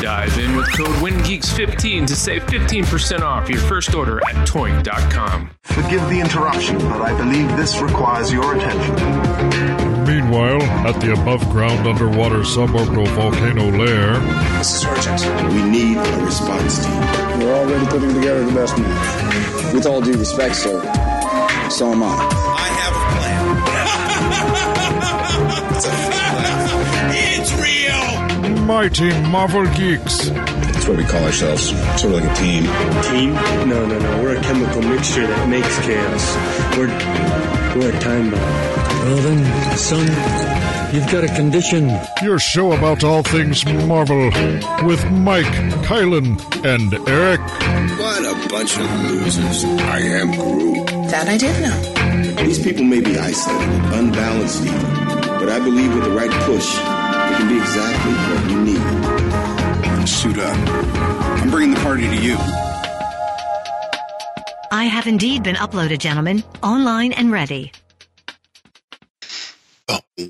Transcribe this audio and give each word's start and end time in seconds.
Dive 0.00 0.38
in 0.38 0.54
with 0.56 0.70
code 0.76 0.94
WINGEEKS15 1.02 2.06
to 2.06 2.14
save 2.14 2.42
15% 2.44 3.20
off 3.20 3.48
your 3.50 3.58
first 3.58 3.96
order 3.96 4.18
at 4.28 4.46
toynk.com. 4.46 5.50
Forgive 5.64 6.08
the 6.08 6.20
interruption, 6.20 6.78
but 6.78 7.00
I 7.02 7.16
believe 7.18 7.48
this 7.56 7.80
requires 7.80 8.32
your 8.32 8.54
attention. 8.54 8.94
Meanwhile, 10.06 10.62
at 10.86 11.00
the 11.00 11.12
above 11.12 11.40
ground 11.50 11.86
underwater 11.88 12.42
suborbital 12.42 13.08
volcano 13.08 13.70
lair, 13.76 14.20
This 14.58 14.76
is 14.76 14.84
urgent. 14.84 15.52
We 15.52 15.62
need 15.68 15.96
a 15.96 16.24
response 16.24 16.78
team. 16.86 17.00
We're 17.40 17.56
already 17.56 17.86
putting 17.86 18.14
together 18.14 18.44
the 18.44 18.52
best 18.52 18.78
man. 18.78 19.74
With 19.74 19.84
all 19.86 20.00
due 20.00 20.16
respect, 20.16 20.54
sir, 20.54 20.80
so 21.70 21.90
am 21.92 22.04
I. 22.04 22.14
I 22.56 22.68
have 22.78 22.94
a 22.94 23.04
plan. 23.18 23.56
it's 25.76 25.86
a 25.86 25.90
plan. 25.90 27.10
It's 27.14 27.52
real. 27.54 28.17
Mighty 28.66 29.10
Marvel 29.28 29.64
Geeks. 29.74 30.28
That's 30.28 30.86
what 30.88 30.96
we 30.96 31.04
call 31.04 31.22
ourselves. 31.24 31.70
Sort 32.00 32.14
of 32.14 32.22
like 32.22 32.24
a 32.24 32.34
team. 32.34 32.64
Team? 33.04 33.34
No, 33.68 33.86
no, 33.86 33.98
no. 33.98 34.22
We're 34.22 34.36
a 34.36 34.42
chemical 34.42 34.82
mixture 34.82 35.26
that 35.26 35.48
makes 35.48 35.78
chaos. 35.80 36.36
We're 36.76 36.88
we're 37.76 37.96
a 37.96 38.00
time 38.00 38.30
bomb. 38.30 38.40
Well 38.40 39.16
then, 39.16 39.76
son, 39.76 40.06
you've 40.94 41.10
got 41.10 41.24
a 41.24 41.34
condition. 41.34 41.90
Your 42.22 42.38
show 42.38 42.72
about 42.72 43.04
all 43.04 43.22
things 43.22 43.64
Marvel 43.64 44.30
with 44.86 45.04
Mike, 45.10 45.46
Kylan, 45.86 46.38
and 46.64 46.92
Eric. 47.08 47.40
What 47.98 48.24
a 48.24 48.48
bunch 48.48 48.76
of 48.78 49.10
losers. 49.10 49.64
I 49.64 50.00
am 50.00 50.32
Groot. 50.32 50.86
That 51.10 51.28
I 51.28 51.36
did 51.38 51.54
know. 51.62 52.44
These 52.44 52.62
people 52.62 52.84
may 52.84 53.00
be 53.00 53.18
isolated, 53.18 53.84
unbalanced 53.94 54.62
even, 54.64 54.82
but 55.38 55.48
I 55.48 55.58
believe 55.58 55.94
with 55.94 56.04
the 56.04 56.10
right 56.10 56.30
push, 56.44 56.76
it 56.76 56.97
can 57.38 57.48
be 57.48 57.56
exactly 57.56 58.12
what 58.12 58.46
we 58.46 58.54
need. 58.56 60.08
Suit 60.08 60.38
up. 60.38 60.56
I'm 61.40 61.50
bringing 61.50 61.72
the 61.72 61.80
party 61.80 62.08
to 62.08 62.16
you. 62.16 62.36
I 64.72 64.84
have 64.84 65.06
indeed 65.06 65.44
been 65.44 65.54
uploaded, 65.54 65.98
gentlemen, 66.00 66.42
online 66.64 67.12
and 67.12 67.30
ready. 67.30 67.70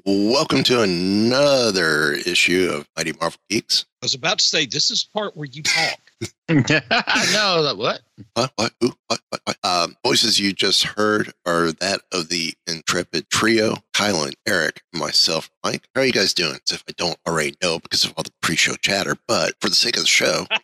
Welcome 0.04 0.62
to 0.64 0.82
another 0.82 2.12
issue 2.12 2.70
of 2.74 2.86
Mighty 2.94 3.14
Marvel 3.18 3.40
Geeks. 3.48 3.86
I 4.02 4.04
was 4.04 4.14
about 4.14 4.40
to 4.40 4.44
say 4.44 4.66
this 4.66 4.90
is 4.90 5.02
part 5.02 5.34
where 5.34 5.48
you 5.50 5.62
talk. 5.62 5.98
no, 6.48 7.62
that 7.62 7.76
what? 7.76 8.00
What? 8.34 8.52
What? 8.56 8.72
Who? 8.80 8.92
What? 9.06 9.20
What? 9.28 9.40
What? 9.44 9.56
Um, 9.62 9.96
voices 10.04 10.40
you 10.40 10.52
just 10.52 10.82
heard 10.84 11.32
are 11.46 11.70
that 11.72 12.00
of 12.12 12.28
the 12.28 12.54
intrepid 12.66 13.30
trio: 13.30 13.76
Kylan, 13.94 14.32
Eric, 14.46 14.82
myself, 14.92 15.50
Mike. 15.64 15.88
How 15.94 16.00
are 16.00 16.04
you 16.04 16.12
guys 16.12 16.34
doing? 16.34 16.58
As 16.66 16.72
if 16.74 16.84
I 16.88 16.92
don't 16.96 17.18
already 17.26 17.54
know 17.62 17.78
because 17.78 18.04
of 18.04 18.14
all 18.16 18.24
the 18.24 18.32
pre-show 18.42 18.74
chatter, 18.76 19.16
but 19.28 19.54
for 19.60 19.68
the 19.68 19.74
sake 19.76 19.96
of 19.96 20.02
the 20.02 20.08
show, 20.08 20.46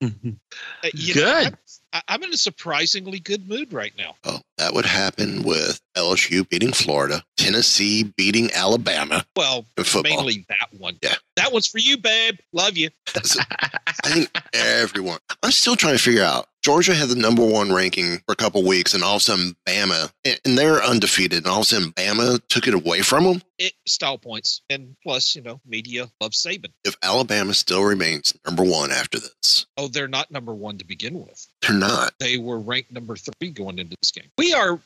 Uh, 0.02 0.88
you 0.94 1.14
know, 1.14 1.20
Good. 1.20 1.46
I'm, 1.48 1.56
I- 1.92 2.02
I'm 2.08 2.22
in 2.22 2.32
a 2.32 2.36
surprisingly 2.36 3.18
good 3.20 3.48
mood 3.48 3.72
right 3.72 3.92
now. 3.96 4.14
oh, 4.24 4.40
that 4.58 4.74
would 4.74 4.84
happen 4.86 5.42
with 5.42 5.80
LSU 5.96 6.46
beating 6.48 6.72
Florida, 6.72 7.24
Tennessee 7.36 8.02
beating 8.16 8.50
Alabama 8.52 9.24
Well, 9.36 9.64
mainly 10.02 10.44
that 10.48 10.68
one. 10.78 10.98
Yeah. 11.02 11.14
That 11.36 11.52
one's 11.52 11.66
for 11.66 11.78
you, 11.78 11.96
babe. 11.98 12.36
Love 12.52 12.76
you. 12.76 12.90
I 13.14 14.08
think 14.08 14.30
everyone. 14.52 15.18
I'm 15.42 15.50
still 15.52 15.76
trying 15.76 15.96
to 15.96 16.02
figure 16.02 16.22
out. 16.24 16.48
Georgia 16.62 16.94
had 16.94 17.08
the 17.08 17.14
number 17.14 17.44
one 17.44 17.72
ranking 17.72 18.18
for 18.26 18.32
a 18.32 18.36
couple 18.36 18.62
weeks, 18.66 18.92
and 18.94 19.02
all 19.04 19.14
of 19.16 19.20
a 19.20 19.24
sudden, 19.24 19.56
Bama, 19.66 20.10
and 20.24 20.58
they're 20.58 20.82
undefeated, 20.82 21.38
and 21.38 21.46
all 21.46 21.58
of 21.58 21.62
a 21.62 21.66
sudden, 21.66 21.92
Bama 21.92 22.40
took 22.48 22.66
it 22.66 22.74
away 22.74 23.00
from 23.02 23.24
them. 23.24 23.42
It 23.58 23.72
style 23.86 24.18
points, 24.18 24.60
and 24.70 24.94
plus, 25.02 25.34
you 25.34 25.42
know, 25.42 25.60
media 25.66 26.08
loves 26.20 26.40
Saban. 26.42 26.70
If 26.84 26.96
Alabama 27.02 27.54
still 27.54 27.82
remains 27.82 28.32
number 28.46 28.62
one 28.62 28.90
after 28.92 29.18
this, 29.18 29.66
Oh, 29.76 29.88
they're 29.88 30.08
not 30.08 30.30
number 30.30 30.52
one 30.54 30.78
to 30.78 30.84
begin 30.84 31.20
with. 31.20 31.46
they're 31.62 31.76
not. 31.76 32.12
They 32.18 32.38
were 32.38 32.58
ranked 32.58 32.92
number 32.92 33.16
three 33.16 33.50
going 33.50 33.78
into 33.78 33.96
this 34.00 34.10
game. 34.10 34.28
We 34.36 34.52
are 34.54 34.78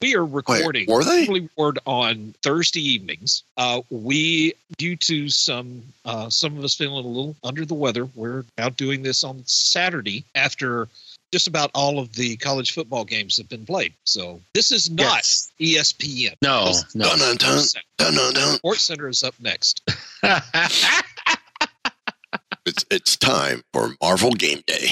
we 0.00 0.14
are 0.16 0.24
recording. 0.26 0.86
were 0.88 1.04
they? 1.04 1.26
We 1.28 1.40
record 1.40 1.78
on 1.86 2.34
Thursday 2.42 2.80
evenings. 2.80 3.42
Uh, 3.56 3.82
we, 3.90 4.52
due 4.78 4.96
to 4.96 5.28
some 5.28 5.82
uh, 6.04 6.28
some 6.28 6.56
of 6.58 6.64
us 6.64 6.74
feeling 6.74 7.04
a 7.04 7.08
little 7.08 7.36
under 7.44 7.64
the 7.64 7.74
weather, 7.74 8.08
we're 8.14 8.44
now 8.58 8.68
doing 8.68 9.02
this 9.02 9.22
on 9.24 9.42
Saturday 9.46 10.24
after 10.34 10.88
just 11.32 11.46
about 11.46 11.70
all 11.74 11.98
of 11.98 12.12
the 12.14 12.36
college 12.38 12.72
football 12.72 13.04
games 13.04 13.36
have 13.36 13.48
been 13.48 13.64
played. 13.64 13.94
So 14.04 14.40
this 14.54 14.70
is 14.70 14.90
not 14.90 15.22
Yes. 15.60 15.94
ESPN. 15.94 16.34
No, 16.42 16.66
This- 16.66 16.94
no. 16.94 17.04
Dun 17.08 17.18
dun 17.18 17.36
dun 17.36 17.64
dun 17.98 18.14
dun 18.14 18.34
dun. 18.34 18.56
Sports 18.56 18.82
Center 18.82 19.08
is 19.08 19.22
up 19.22 19.34
next. 19.40 19.82
It's 22.66 22.84
it's 22.90 23.16
time 23.16 23.62
for 23.72 23.94
Marvel 24.02 24.32
Game 24.32 24.62
Day. 24.66 24.90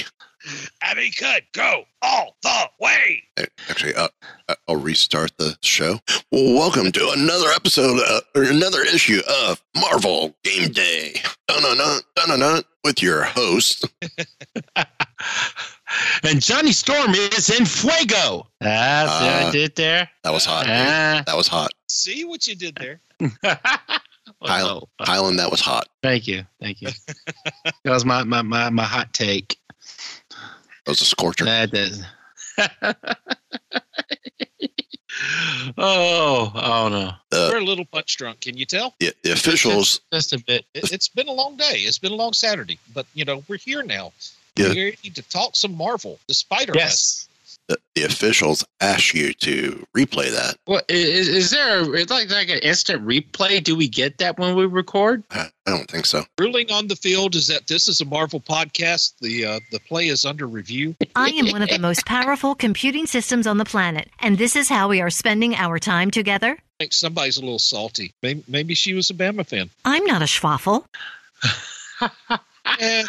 Abby, 0.82 1.10
cut, 1.10 1.42
go 1.52 1.84
all 2.00 2.34
the 2.42 2.70
way. 2.80 3.22
Actually, 3.68 3.94
uh, 3.94 4.08
uh, 4.48 4.54
I'll 4.66 4.76
restart 4.76 5.32
the 5.38 5.56
show. 5.62 6.00
Welcome 6.32 6.90
to 6.92 7.10
another 7.14 7.48
episode, 7.50 8.00
uh, 8.08 8.20
or 8.34 8.44
another 8.44 8.80
issue 8.82 9.20
of 9.28 9.62
Marvel 9.78 10.34
Game 10.44 10.70
Day. 10.72 11.20
Dun 11.46 11.62
dun 11.62 11.76
dun 11.76 12.00
dun 12.16 12.28
dun 12.30 12.40
dun. 12.40 12.62
With 12.84 13.02
your 13.02 13.24
host, 13.24 13.84
and 16.24 16.40
Johnny 16.42 16.72
Storm 16.72 17.10
is 17.14 17.50
in 17.50 17.64
Fuego. 17.66 18.46
That's 18.60 19.10
what 19.10 19.44
Uh, 19.44 19.48
I 19.48 19.50
did 19.50 19.74
there. 19.76 20.08
that 20.24 20.32
was 20.32 20.44
hot. 20.44 20.64
dude. 20.66 20.74
Ah. 20.74 21.22
That 21.26 21.36
was 21.36 21.46
hot. 21.48 21.72
See 21.88 22.24
what 22.24 22.46
you 22.46 22.54
did 22.54 22.74
there. 22.76 23.00
Kylan, 23.20 23.58
Oh, 24.42 24.88
Kylan, 25.00 25.36
that 25.38 25.50
was 25.50 25.60
hot. 25.60 25.88
thank 26.02 26.26
you, 26.28 26.44
thank 26.60 26.80
you. 26.82 26.88
that 27.64 27.74
was 27.90 28.04
my, 28.04 28.22
my 28.24 28.42
my 28.42 28.68
my 28.70 28.84
hot 28.84 29.12
take. 29.12 29.56
That 30.30 30.92
was 30.92 31.00
a 31.00 31.04
scorcher. 31.04 31.44
That 31.44 31.72
is. 31.74 32.02
oh, 35.76 36.52
oh 36.54 36.88
no, 36.88 37.12
The, 37.30 37.50
We're 37.52 37.58
a 37.60 37.64
little 37.64 37.84
punch 37.84 38.16
drunk. 38.16 38.40
Can 38.40 38.56
you 38.56 38.64
tell? 38.64 38.94
the, 39.00 39.12
the 39.22 39.32
officials, 39.32 40.00
just 40.12 40.32
a 40.32 40.38
bit. 40.44 40.64
It, 40.74 40.92
it's 40.92 41.08
been 41.08 41.28
a 41.28 41.32
long 41.32 41.56
day. 41.56 41.78
It's 41.78 41.98
been 41.98 42.12
a 42.12 42.16
long 42.16 42.32
Saturday, 42.32 42.78
but 42.94 43.06
you 43.14 43.24
know 43.24 43.42
we're 43.48 43.58
here 43.58 43.82
now. 43.82 44.12
Yeah. 44.58 44.68
We're 44.68 44.84
ready 44.86 45.10
to 45.10 45.22
talk 45.28 45.56
some 45.56 45.76
Marvel, 45.76 46.18
the 46.28 46.34
Spider 46.34 46.72
Man. 46.74 46.84
Yes. 46.84 47.28
the, 47.68 47.76
the 47.94 48.04
officials 48.04 48.64
ask 48.80 49.14
you 49.14 49.32
to 49.34 49.86
replay 49.96 50.30
that. 50.30 50.56
Well, 50.66 50.80
is, 50.88 51.28
is 51.28 51.50
there 51.50 51.80
a, 51.80 51.90
it's 51.92 52.10
like 52.10 52.30
like 52.30 52.48
an 52.48 52.58
instant 52.60 53.06
replay? 53.06 53.62
Do 53.62 53.76
we 53.76 53.88
get 53.88 54.18
that 54.18 54.38
when 54.38 54.56
we 54.56 54.66
record? 54.66 55.22
I 55.30 55.48
I 55.66 55.70
don't 55.70 55.90
think 55.90 56.06
so. 56.06 56.24
Ruling 56.38 56.72
on 56.72 56.88
the 56.88 56.96
field 56.96 57.34
is 57.34 57.46
that 57.48 57.66
this 57.66 57.88
is 57.88 58.00
a 58.00 58.04
Marvel 58.06 58.40
podcast. 58.40 59.14
The 59.20 59.44
uh, 59.44 59.60
the 59.70 59.80
play 59.80 60.08
is 60.08 60.24
under 60.24 60.46
review. 60.46 60.94
I 61.14 61.28
am 61.30 61.50
one 61.52 61.62
of 61.62 61.68
the 61.68 61.78
most 61.78 62.06
powerful 62.06 62.54
computing 62.54 63.06
systems 63.06 63.46
on 63.46 63.58
the 63.58 63.64
planet, 63.66 64.08
and 64.20 64.38
this 64.38 64.56
is 64.56 64.68
how 64.68 64.88
we 64.88 65.00
are 65.00 65.10
spending 65.10 65.54
our 65.54 65.78
time 65.78 66.10
together. 66.10 66.52
I 66.80 66.84
think 66.84 66.92
somebody's 66.92 67.36
a 67.36 67.40
little 67.40 67.58
salty. 67.58 68.14
Maybe, 68.22 68.44
maybe 68.48 68.74
she 68.74 68.94
was 68.94 69.10
a 69.10 69.14
Bama 69.14 69.44
fan. 69.44 69.68
I'm 69.84 70.04
not 70.04 70.22
a 70.22 70.26
schwaffle. 70.26 70.84
Eh, 72.80 73.02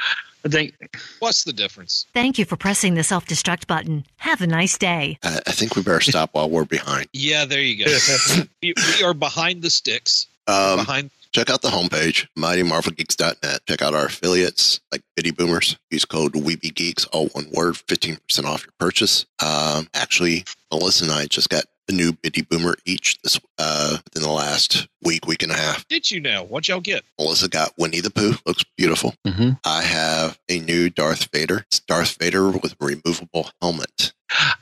I 0.45 0.49
think 0.49 0.73
what's 1.19 1.43
the 1.43 1.53
difference? 1.53 2.05
Thank 2.13 2.39
you 2.39 2.45
for 2.45 2.55
pressing 2.55 2.95
the 2.95 3.03
self 3.03 3.25
destruct 3.25 3.67
button. 3.67 4.05
Have 4.17 4.41
a 4.41 4.47
nice 4.47 4.77
day. 4.77 5.17
I, 5.23 5.39
I 5.47 5.51
think 5.51 5.75
we 5.75 5.83
better 5.83 6.01
stop 6.01 6.29
while 6.33 6.49
we're 6.49 6.65
behind. 6.65 7.07
Yeah, 7.13 7.45
there 7.45 7.61
you 7.61 7.85
go. 7.85 7.97
we, 8.61 8.73
we 8.97 9.03
are 9.03 9.13
behind 9.13 9.61
the 9.61 9.69
sticks. 9.69 10.27
Um, 10.47 10.77
behind 10.77 11.11
check 11.31 11.49
out 11.49 11.61
the 11.61 11.69
homepage, 11.69 12.27
mightymarvelgeeks.net. 12.37 13.61
Check 13.67 13.81
out 13.81 13.93
our 13.93 14.05
affiliates 14.05 14.79
like 14.91 15.01
Bitty 15.15 15.31
Boomers. 15.31 15.77
Use 15.91 16.05
code 16.05 16.33
WeebyGeeks, 16.33 17.07
all 17.11 17.27
one 17.29 17.47
word, 17.51 17.75
15% 17.75 18.45
off 18.45 18.63
your 18.63 18.73
purchase. 18.79 19.25
Um, 19.39 19.87
actually, 19.93 20.45
Melissa 20.71 21.05
and 21.05 21.13
I 21.13 21.25
just 21.25 21.49
got 21.49 21.65
a 21.89 21.91
new 21.91 22.13
Bitty 22.13 22.43
Boomer 22.43 22.75
each 22.85 23.19
this 23.21 23.39
uh, 23.57 23.97
within 24.05 24.23
the 24.23 24.33
last 24.33 24.87
week, 25.03 25.25
week 25.27 25.43
and 25.43 25.51
a 25.51 25.55
half. 25.55 25.87
Did 25.87 26.09
you 26.09 26.19
know? 26.21 26.43
What 26.43 26.67
y'all 26.67 26.79
get? 26.79 27.03
Melissa 27.19 27.49
got 27.49 27.73
Winnie 27.77 27.99
the 27.99 28.11
Pooh. 28.11 28.35
Looks 28.45 28.63
beautiful. 28.77 29.15
Mm-hmm. 29.25 29.51
I 29.65 29.81
have 29.81 30.39
a 30.47 30.59
new 30.59 30.89
Darth 30.89 31.29
Vader. 31.33 31.65
It's 31.67 31.79
Darth 31.79 32.17
Vader 32.17 32.49
with 32.51 32.75
a 32.79 32.85
removable 32.85 33.49
helmet. 33.61 34.13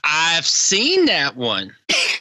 I've 0.04 0.48
seen 0.48 1.06
that 1.06 1.36
one. 1.36 1.76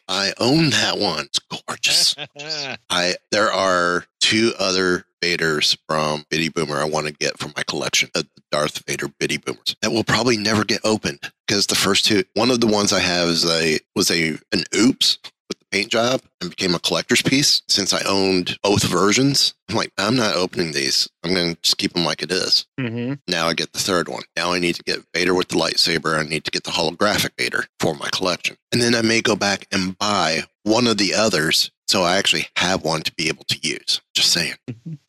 I 0.09 0.33
own 0.39 0.71
that 0.71 0.99
one. 0.99 1.27
It's 1.27 1.39
gorgeous. 1.39 2.17
I 2.91 3.15
there 3.31 3.53
are 3.53 4.05
two 4.21 4.53
other 4.59 5.05
Vaders 5.23 5.77
from 5.89 6.25
Bitty 6.31 6.51
Boomer 6.51 6.77
I 6.77 6.85
want 6.85 7.07
to 7.07 7.13
get 7.13 7.39
for 7.39 7.49
my 7.57 7.63
collection 7.67 8.11
of 8.15 8.25
the 8.35 8.36
Darth 8.51 8.85
Vader 8.87 9.09
Bitty 9.09 9.39
Boomers 9.39 9.77
that 9.83 9.93
will 9.93 10.05
probably 10.05 10.37
never 10.37 10.65
get 10.65 10.81
opened 10.85 11.21
because 11.47 11.67
the 11.67 11.75
first 11.75 12.05
two, 12.05 12.25
one 12.35 12.51
of 12.51 12.61
the 12.61 12.67
ones 12.67 12.93
I 12.93 13.01
have 13.01 13.29
is 13.29 13.45
a 13.45 13.79
was 13.95 14.11
a 14.11 14.39
an 14.53 14.65
oops 14.75 15.19
with 15.49 15.59
the 15.59 15.67
paint 15.71 15.91
job 15.91 16.23
and 16.41 16.51
became 16.51 16.75
a 16.75 16.79
collector's 16.79 17.23
piece. 17.23 17.63
Since 17.69 17.93
I 17.93 18.03
owned 18.07 18.59
both 18.63 18.85
versions, 18.85 19.55
I'm 19.69 19.77
like 19.77 19.93
I'm 19.99 20.17
not 20.17 20.37
opening 20.37 20.73
these. 20.73 21.09
I'm 21.25 21.35
going 21.35 21.55
to 21.55 21.61
just 21.63 21.79
keep 21.79 21.93
them 21.93 22.05
like 22.05 22.23
it 22.23 22.33
is. 22.33 22.67
Mm-hmm. 22.79 23.15
Now 23.29 23.47
I 23.47 23.55
get 23.55 23.73
the 23.73 23.79
third 23.79 24.09
one. 24.09 24.23
Now 24.37 24.53
I 24.53 24.59
need 24.59 24.75
to 24.77 24.83
get 24.83 25.05
Vader 25.15 25.35
with 25.35 25.49
the 25.49 25.57
lightsaber. 25.57 26.19
I 26.19 26.23
need 26.29 26.45
to 26.45 26.51
get 26.51 26.65
the 26.65 26.71
holographic 26.71 27.31
Vader 27.39 27.67
for 27.81 27.95
my 27.95 28.09
collection. 28.11 28.57
And 28.73 28.81
then 28.81 28.95
I 28.95 29.03
may 29.03 29.21
go 29.21 29.37
back 29.37 29.67
and 29.73 29.97
buy 29.99 30.45
one 30.65 30.87
of 30.87 30.99
the 30.99 31.15
others 31.15 31.71
so 31.89 32.03
I 32.03 32.17
actually 32.17 32.47
have 32.57 32.83
one 32.85 33.03
to 33.03 33.13
be 33.15 33.29
able 33.29 33.45
to 33.45 33.59
use. 33.63 34.01
Just 34.15 34.33
saying. 34.33 34.55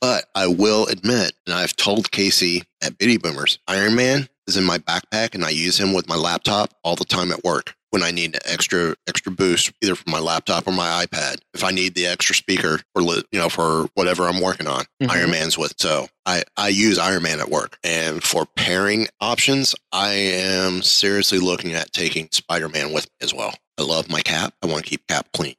But 0.01 0.25
I 0.35 0.47
will 0.47 0.85
admit, 0.87 1.33
and 1.45 1.55
I've 1.55 1.75
told 1.75 2.11
Casey 2.11 2.63
at 2.83 2.97
Bitty 2.97 3.17
Boomers, 3.17 3.59
Iron 3.67 3.95
Man 3.95 4.27
is 4.47 4.57
in 4.57 4.63
my 4.63 4.77
backpack 4.77 5.33
and 5.35 5.43
I 5.43 5.49
use 5.49 5.79
him 5.79 5.93
with 5.93 6.07
my 6.07 6.15
laptop 6.15 6.73
all 6.83 6.95
the 6.95 7.03
time 7.05 7.31
at 7.31 7.43
work 7.43 7.73
when 7.89 8.03
I 8.03 8.11
need 8.11 8.35
an 8.35 8.41
extra 8.45 8.95
extra 9.07 9.31
boost, 9.31 9.71
either 9.81 9.95
for 9.95 10.09
my 10.09 10.19
laptop 10.19 10.67
or 10.67 10.71
my 10.71 11.05
iPad. 11.05 11.37
If 11.53 11.63
I 11.63 11.71
need 11.71 11.95
the 11.95 12.05
extra 12.05 12.35
speaker 12.35 12.79
for 12.93 13.01
li- 13.01 13.23
you 13.31 13.39
know 13.39 13.49
for 13.49 13.87
whatever 13.95 14.27
I'm 14.27 14.39
working 14.41 14.67
on, 14.67 14.85
Mhm. 15.01 15.09
Iron 15.11 15.31
Man's 15.31 15.57
with. 15.57 15.73
So 15.79 16.07
I 16.25 16.43
I 16.57 16.67
use 16.69 16.97
Iron 16.99 17.23
Man 17.23 17.39
at 17.39 17.49
work, 17.49 17.77
and 17.83 18.21
for 18.23 18.45
pairing 18.45 19.07
options, 19.21 19.73
I 19.91 20.11
am 20.13 20.81
seriously 20.83 21.39
looking 21.39 21.73
at 21.73 21.91
taking 21.93 22.27
Spider 22.31 22.69
Man 22.69 22.91
with 22.93 23.05
me 23.05 23.11
as 23.25 23.33
well. 23.33 23.53
I 23.79 23.83
love 23.83 24.09
my 24.09 24.21
Cap. 24.21 24.53
I 24.61 24.67
want 24.67 24.83
to 24.83 24.89
keep 24.89 25.07
Cap 25.07 25.27
clean. 25.33 25.55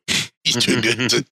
He's 0.54 0.64
too 0.64 0.80
good. 0.80 1.10
To, 1.10 1.24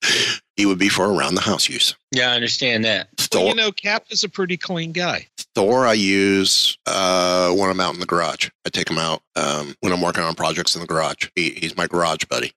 he 0.57 0.65
would 0.67 0.79
be 0.79 0.89
for 0.89 1.13
around 1.13 1.35
the 1.35 1.41
house 1.43 1.69
use. 1.69 1.95
Yeah, 2.13 2.31
I 2.31 2.35
understand 2.35 2.85
that. 2.85 3.09
Well, 3.33 3.49
you 3.49 3.55
know, 3.55 3.73
Cap 3.73 4.07
is 4.11 4.25
a 4.25 4.29
pretty 4.29 4.57
clean 4.57 4.93
guy. 4.93 5.27
Thor 5.55 5.87
I 5.87 5.93
use 5.93 6.79
uh, 6.87 7.51
when 7.53 7.69
I'm 7.69 7.81
out 7.81 7.93
in 7.95 8.01
the 8.01 8.07
garage. 8.07 8.49
I 8.65 8.71
take 8.71 8.91
him 8.91 8.99
out 8.99 9.23
um, 9.37 9.75
when 9.81 9.93
I'm 9.93 10.01
working 10.01 10.23
on 10.23 10.35
projects 10.35 10.75
in 10.75 10.81
the 10.81 10.87
garage. 10.87 11.29
He, 11.35 11.51
he's 11.51 11.77
my 11.77 11.87
garage 11.87 12.25
buddy. 12.25 12.53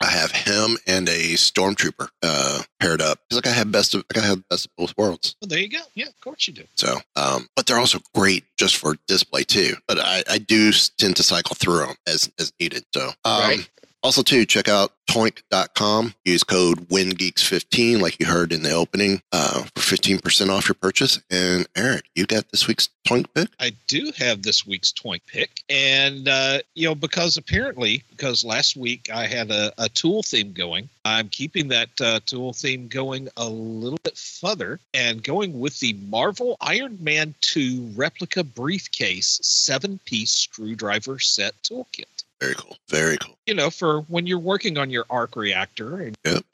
I 0.00 0.06
have 0.06 0.32
him 0.32 0.76
and 0.86 1.08
a 1.08 1.34
stormtrooper 1.34 2.08
uh, 2.22 2.62
paired 2.80 3.00
up. 3.00 3.20
It's 3.30 3.36
like 3.36 3.46
I 3.46 3.56
have 3.56 3.70
best 3.70 3.94
of 3.94 4.04
I 4.16 4.20
have 4.20 4.46
best 4.48 4.66
of 4.66 4.72
both 4.76 4.94
worlds. 4.98 5.36
Well, 5.40 5.48
there 5.48 5.60
you 5.60 5.68
go. 5.68 5.80
Yeah, 5.94 6.06
of 6.08 6.20
course 6.20 6.46
you 6.48 6.54
do. 6.54 6.64
So, 6.74 6.96
um, 7.16 7.48
but 7.56 7.66
they're 7.66 7.78
also 7.78 8.00
great 8.14 8.44
just 8.58 8.76
for 8.76 8.96
display 9.06 9.44
too. 9.44 9.74
But 9.86 9.98
I, 10.00 10.22
I 10.28 10.38
do 10.38 10.72
tend 10.98 11.16
to 11.16 11.22
cycle 11.22 11.54
through 11.54 11.86
them 11.86 11.94
as 12.06 12.30
as 12.38 12.52
needed. 12.60 12.84
So, 12.94 13.10
um, 13.24 13.40
Right. 13.48 13.70
Also, 14.04 14.20
too, 14.20 14.44
check 14.44 14.68
out 14.68 14.92
toynk.com. 15.06 16.14
Use 16.26 16.44
code 16.44 16.90
WINGEEKS15, 16.90 18.02
like 18.02 18.20
you 18.20 18.26
heard 18.26 18.52
in 18.52 18.62
the 18.62 18.70
opening, 18.70 19.22
uh, 19.32 19.62
for 19.74 19.96
15% 19.96 20.50
off 20.50 20.68
your 20.68 20.74
purchase. 20.74 21.18
And 21.30 21.66
Eric, 21.74 22.04
you 22.14 22.26
got 22.26 22.50
this 22.50 22.68
week's 22.68 22.90
Toynk 23.06 23.26
pick? 23.34 23.48
I 23.60 23.72
do 23.86 24.12
have 24.16 24.42
this 24.42 24.66
week's 24.66 24.92
Toynk 24.92 25.20
pick, 25.26 25.62
and 25.68 26.26
uh, 26.26 26.58
you 26.74 26.88
know 26.88 26.94
because 26.94 27.36
apparently 27.36 28.02
because 28.10 28.44
last 28.44 28.76
week 28.76 29.10
I 29.12 29.26
had 29.26 29.50
a, 29.50 29.72
a 29.76 29.88
tool 29.90 30.22
theme 30.22 30.52
going, 30.52 30.88
I'm 31.04 31.28
keeping 31.28 31.68
that 31.68 31.88
uh, 32.00 32.20
tool 32.24 32.54
theme 32.54 32.88
going 32.88 33.28
a 33.36 33.48
little 33.48 33.98
bit 34.02 34.16
further 34.16 34.80
and 34.94 35.22
going 35.22 35.60
with 35.60 35.78
the 35.80 35.92
Marvel 36.08 36.56
Iron 36.62 36.96
Man 37.00 37.34
2 37.42 37.92
replica 37.94 38.42
briefcase 38.42 39.38
seven 39.42 39.98
piece 40.06 40.30
screwdriver 40.32 41.18
set 41.18 41.54
toolkit. 41.62 42.13
Very 42.44 42.54
cool. 42.56 42.76
Very 42.90 43.16
cool. 43.18 43.38
You 43.46 43.54
know, 43.54 43.70
for 43.70 44.00
when 44.02 44.26
you're 44.26 44.38
working 44.38 44.76
on 44.76 44.90
your 44.90 45.06
arc 45.08 45.34
reactor. 45.34 46.00
And, 46.00 46.16
Yep. 46.24 46.44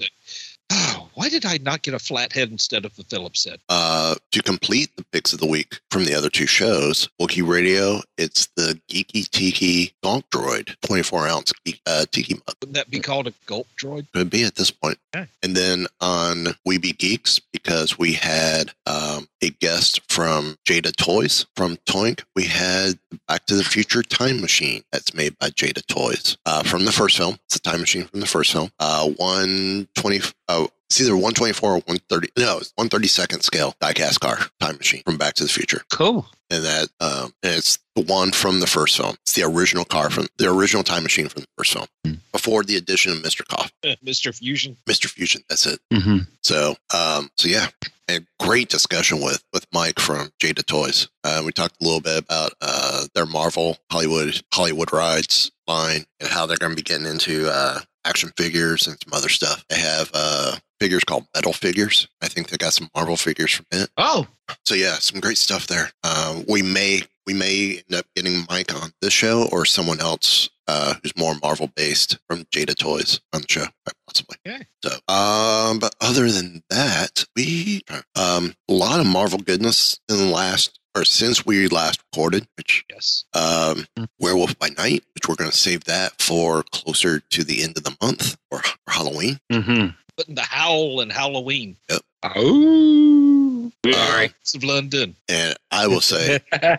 Oh, 0.72 1.08
why 1.14 1.28
did 1.28 1.44
I 1.44 1.58
not 1.58 1.82
get 1.82 1.94
a 1.94 1.98
flathead 1.98 2.48
instead 2.50 2.84
of 2.84 2.94
the 2.94 3.02
Phillips 3.02 3.44
head? 3.44 3.58
Uh, 3.68 4.14
to 4.30 4.40
complete 4.40 4.94
the 4.96 5.04
picks 5.10 5.32
of 5.32 5.40
the 5.40 5.46
week 5.46 5.80
from 5.90 6.04
the 6.04 6.14
other 6.14 6.30
two 6.30 6.46
shows, 6.46 7.08
Wookiee 7.20 7.46
Radio, 7.46 8.00
it's 8.16 8.46
the 8.54 8.80
Geeky 8.88 9.28
Tiki 9.28 9.92
Gonk 10.04 10.22
Droid, 10.30 10.76
24 10.86 11.26
ounce 11.26 11.52
geek, 11.64 11.80
uh, 11.86 12.04
Tiki 12.12 12.34
mug. 12.34 12.54
Wouldn't 12.60 12.74
that 12.76 12.88
be 12.88 13.00
called 13.00 13.26
a 13.26 13.32
gulp 13.46 13.66
droid? 13.82 14.06
Could 14.12 14.30
be 14.30 14.44
at 14.44 14.54
this 14.54 14.70
point. 14.70 14.98
Okay. 15.14 15.26
And 15.42 15.56
then 15.56 15.88
on 16.00 16.54
We 16.64 16.78
Be 16.78 16.92
Geeks, 16.92 17.40
because 17.40 17.98
we 17.98 18.12
had 18.12 18.70
um, 18.86 19.26
a 19.42 19.50
guest 19.50 20.00
from 20.08 20.56
Jada 20.66 20.94
Toys 20.94 21.46
from 21.56 21.76
Toynk, 21.78 22.24
we 22.34 22.44
had 22.44 22.98
Back 23.26 23.46
to 23.46 23.54
the 23.54 23.64
Future 23.64 24.02
Time 24.02 24.40
Machine 24.40 24.82
that's 24.92 25.14
made 25.14 25.38
by 25.38 25.50
Jada 25.50 25.86
Toys 25.86 26.36
uh, 26.46 26.62
from 26.62 26.84
the 26.84 26.92
first 26.92 27.16
film. 27.16 27.38
It's 27.46 27.56
a 27.56 27.60
time 27.60 27.80
machine 27.80 28.04
from 28.04 28.20
the 28.20 28.26
first 28.26 28.52
film. 28.52 28.70
Uh, 28.78 29.08
120, 29.08 30.20
uh, 30.48 30.66
it's 30.90 31.00
either 31.00 31.14
124 31.14 31.70
or 31.70 31.74
130, 31.74 32.32
no, 32.36 32.58
it's 32.58 32.72
132nd 32.72 33.44
scale 33.44 33.74
diecast 33.80 34.18
car 34.18 34.38
time 34.58 34.76
machine 34.76 35.02
from 35.04 35.18
Back 35.18 35.34
to 35.34 35.44
the 35.44 35.48
Future. 35.48 35.82
Cool. 35.88 36.26
And 36.50 36.64
that, 36.64 36.88
um, 37.00 37.32
and 37.44 37.54
it's 37.54 37.78
the 37.94 38.02
one 38.02 38.32
from 38.32 38.58
the 38.58 38.66
first 38.66 38.96
film. 38.96 39.14
It's 39.22 39.34
the 39.34 39.44
original 39.44 39.84
car 39.84 40.10
from 40.10 40.26
the 40.38 40.50
original 40.50 40.82
time 40.82 41.04
machine 41.04 41.28
from 41.28 41.42
the 41.42 41.48
first 41.56 41.74
film 41.74 42.20
before 42.32 42.64
the 42.64 42.74
addition 42.74 43.12
of 43.12 43.18
Mr. 43.18 43.46
Cough. 43.46 43.70
Mr. 44.04 44.36
Fusion. 44.36 44.76
Mr. 44.84 45.06
Fusion. 45.06 45.42
That's 45.48 45.64
it. 45.64 45.78
Mm-hmm. 45.92 46.18
So, 46.42 46.74
um, 46.92 47.30
so 47.36 47.46
yeah, 47.46 47.68
a 48.08 48.20
great 48.40 48.68
discussion 48.68 49.20
with 49.20 49.44
with 49.52 49.66
Mike 49.72 50.00
from 50.00 50.32
Jada 50.40 50.66
Toys. 50.66 51.08
Uh, 51.22 51.42
we 51.44 51.52
talked 51.52 51.80
a 51.80 51.84
little 51.84 52.00
bit 52.00 52.18
about 52.18 52.52
uh, 52.60 53.06
their 53.14 53.26
Marvel 53.26 53.78
Hollywood 53.92 54.42
Hollywood 54.52 54.92
rides 54.92 55.52
line 55.68 56.04
and 56.18 56.28
how 56.28 56.46
they're 56.46 56.56
going 56.56 56.72
to 56.72 56.76
be 56.76 56.82
getting 56.82 57.06
into 57.06 57.48
uh, 57.48 57.78
action 58.04 58.32
figures 58.36 58.88
and 58.88 58.96
some 59.04 59.12
other 59.12 59.28
stuff. 59.28 59.64
They 59.68 59.78
have 59.78 60.10
uh, 60.12 60.56
figures 60.80 61.04
called 61.04 61.26
Metal 61.34 61.52
Figures. 61.52 62.08
I 62.22 62.28
think 62.28 62.48
they 62.48 62.56
got 62.56 62.72
some 62.72 62.88
Marvel 62.94 63.16
figures 63.16 63.52
from 63.52 63.66
it. 63.70 63.90
Oh, 63.96 64.26
So 64.64 64.74
yeah, 64.74 64.94
some 64.94 65.20
great 65.20 65.38
stuff 65.38 65.66
there. 65.66 65.90
Uh, 66.02 66.42
we 66.48 66.62
may 66.62 67.02
we 67.26 67.34
may 67.34 67.82
end 67.88 67.98
up 68.00 68.06
getting 68.16 68.44
Mike 68.48 68.74
on 68.74 68.92
this 69.00 69.12
show 69.12 69.48
or 69.52 69.64
someone 69.64 70.00
else 70.00 70.48
uh, 70.66 70.94
who's 71.02 71.16
more 71.16 71.34
Marvel 71.42 71.68
based 71.76 72.18
from 72.28 72.44
Jada 72.46 72.74
Toys 72.76 73.20
on 73.32 73.42
the 73.42 73.46
show, 73.48 73.60
quite 73.84 73.94
possibly. 74.06 74.36
Okay. 74.46 74.64
So, 74.84 74.90
um, 75.12 75.78
but 75.78 75.94
other 76.00 76.30
than 76.30 76.62
that, 76.70 77.24
we 77.36 77.82
um 78.16 78.54
a 78.68 78.72
lot 78.72 79.00
of 79.00 79.06
Marvel 79.06 79.38
goodness 79.38 80.00
in 80.08 80.16
the 80.16 80.24
last 80.24 80.78
or 80.96 81.04
since 81.04 81.46
we 81.46 81.68
last 81.68 82.02
recorded, 82.12 82.48
which 82.56 82.84
Yes. 82.90 83.24
um, 83.32 83.86
Werewolf 84.18 84.58
by 84.58 84.70
Night, 84.70 85.04
which 85.14 85.28
we're 85.28 85.36
going 85.36 85.50
to 85.50 85.56
save 85.56 85.84
that 85.84 86.20
for 86.20 86.64
closer 86.72 87.20
to 87.20 87.44
the 87.44 87.62
end 87.62 87.76
of 87.78 87.84
the 87.84 87.96
month 88.02 88.36
or, 88.50 88.58
or 88.58 88.92
Halloween. 88.92 89.38
Mm-hmm. 89.52 89.90
Putting 90.20 90.34
the 90.34 90.42
Howl 90.42 91.00
and 91.00 91.10
Halloween. 91.10 91.78
Yep. 91.88 92.02
Oh. 92.22 93.72
All 93.86 93.92
right. 94.14 94.30
It's 94.42 94.54
of 94.54 94.62
London. 94.62 95.16
And 95.30 95.56
I 95.70 95.86
will 95.86 96.02
say, 96.02 96.40
I 96.52 96.78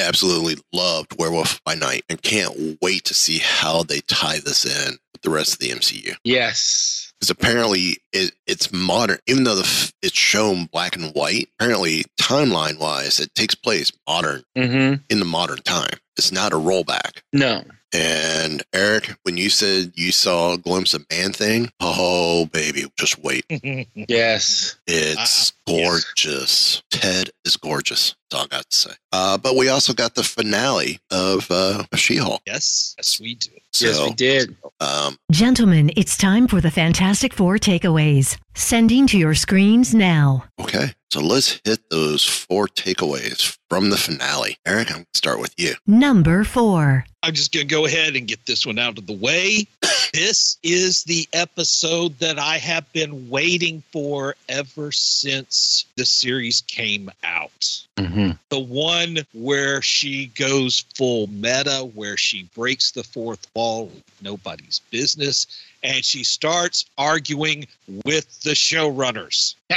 absolutely 0.00 0.56
loved 0.74 1.18
Werewolf 1.18 1.64
by 1.64 1.74
Night 1.74 2.04
and 2.10 2.20
can't 2.20 2.76
wait 2.82 3.04
to 3.06 3.14
see 3.14 3.38
how 3.38 3.82
they 3.82 4.00
tie 4.00 4.40
this 4.40 4.66
in 4.66 4.98
with 5.14 5.22
the 5.22 5.30
rest 5.30 5.54
of 5.54 5.58
the 5.60 5.70
MCU. 5.70 6.14
yes. 6.24 7.02
Because 7.18 7.30
apparently 7.30 7.96
it, 8.12 8.32
it's 8.46 8.70
modern, 8.74 9.16
even 9.26 9.44
though 9.44 9.54
the, 9.54 9.62
f- 9.62 9.90
it's 10.02 10.18
shown 10.18 10.66
black 10.66 10.96
and 10.96 11.14
white. 11.14 11.48
Apparently, 11.58 12.04
timeline 12.20 12.78
wise, 12.78 13.18
it 13.20 13.34
takes 13.34 13.54
place 13.54 13.90
modern 14.06 14.42
Mm-hmm. 14.54 15.02
in 15.08 15.18
the 15.18 15.24
modern 15.24 15.62
time. 15.62 15.94
It's 16.18 16.30
not 16.30 16.52
a 16.52 16.56
rollback. 16.56 17.22
No. 17.32 17.62
And 17.92 18.62
Eric, 18.72 19.16
when 19.22 19.36
you 19.36 19.48
said 19.48 19.92
you 19.94 20.12
saw 20.12 20.54
a 20.54 20.58
glimpse 20.58 20.94
of 20.94 21.06
Man 21.10 21.32
Thing, 21.32 21.70
oh 21.80 22.46
baby, 22.46 22.84
just 22.96 23.18
wait. 23.22 23.44
Yes. 23.94 24.76
It's 24.86 25.52
Uh, 25.68 25.72
yes. 25.72 26.04
gorgeous. 26.14 26.82
Ted 26.90 27.30
is 27.44 27.56
gorgeous. 27.56 28.14
That's 28.30 28.40
all 28.40 28.44
I 28.44 28.56
got 28.56 28.70
to 28.70 28.76
say. 28.76 28.90
Uh, 29.12 29.38
but 29.38 29.56
we 29.56 29.68
also 29.68 29.92
got 29.92 30.14
the 30.14 30.22
finale 30.24 30.98
of 31.10 31.46
uh, 31.50 31.84
She-Hulk. 31.94 32.42
yes. 32.46 32.94
Yes, 32.98 33.20
we 33.20 33.34
do. 33.34 33.50
So, 33.72 33.86
yes, 33.86 34.04
we 34.08 34.14
did. 34.14 34.56
Um, 34.80 35.16
Gentlemen, 35.30 35.90
it's 35.96 36.16
time 36.16 36.48
for 36.48 36.60
the 36.60 36.70
Fantastic 36.70 37.32
Four 37.34 37.56
takeaways. 37.58 38.38
Sending 38.54 39.06
to 39.08 39.18
your 39.18 39.34
screens 39.34 39.94
now. 39.94 40.44
okay, 40.60 40.92
so 41.12 41.20
let's 41.20 41.60
hit 41.64 41.90
those 41.90 42.24
four 42.24 42.68
takeaways 42.68 43.56
from 43.68 43.90
the 43.90 43.96
finale. 43.98 44.56
Eric, 44.66 44.88
I'm 44.90 44.94
going 44.96 45.06
to 45.12 45.18
start 45.18 45.40
with 45.40 45.52
you. 45.58 45.74
Number 45.86 46.42
four. 46.44 47.04
I'm 47.22 47.34
just 47.34 47.52
going 47.52 47.68
to 47.68 47.74
go 47.74 47.84
ahead 47.86 48.16
and 48.16 48.26
get 48.26 48.46
this 48.46 48.64
one 48.66 48.78
out 48.78 48.96
of 48.98 49.06
the 49.06 49.12
way. 49.16 49.66
This 50.12 50.58
is 50.62 51.04
the 51.04 51.28
episode 51.32 52.18
that 52.18 52.38
I 52.38 52.58
have 52.58 52.90
been 52.92 53.28
waiting 53.28 53.82
for 53.92 54.34
ever 54.48 54.92
since 54.92 55.84
the 55.96 56.06
series 56.06 56.62
came 56.62 57.10
out. 57.24 57.86
Mm-hmm. 57.96 58.32
The 58.48 58.58
one 58.58 59.18
where 59.34 59.82
she 59.82 60.26
goes 60.28 60.84
full 60.94 61.26
meta, 61.28 61.88
where 61.94 62.16
she 62.16 62.48
breaks 62.54 62.92
the 62.92 63.04
fourth 63.04 63.46
wall, 63.54 63.92
nobody's 64.22 64.80
business, 64.90 65.46
and 65.82 66.04
she 66.04 66.24
starts 66.24 66.86
arguing 66.98 67.66
with 68.04 68.40
the 68.40 68.52
showrunners. 68.52 69.54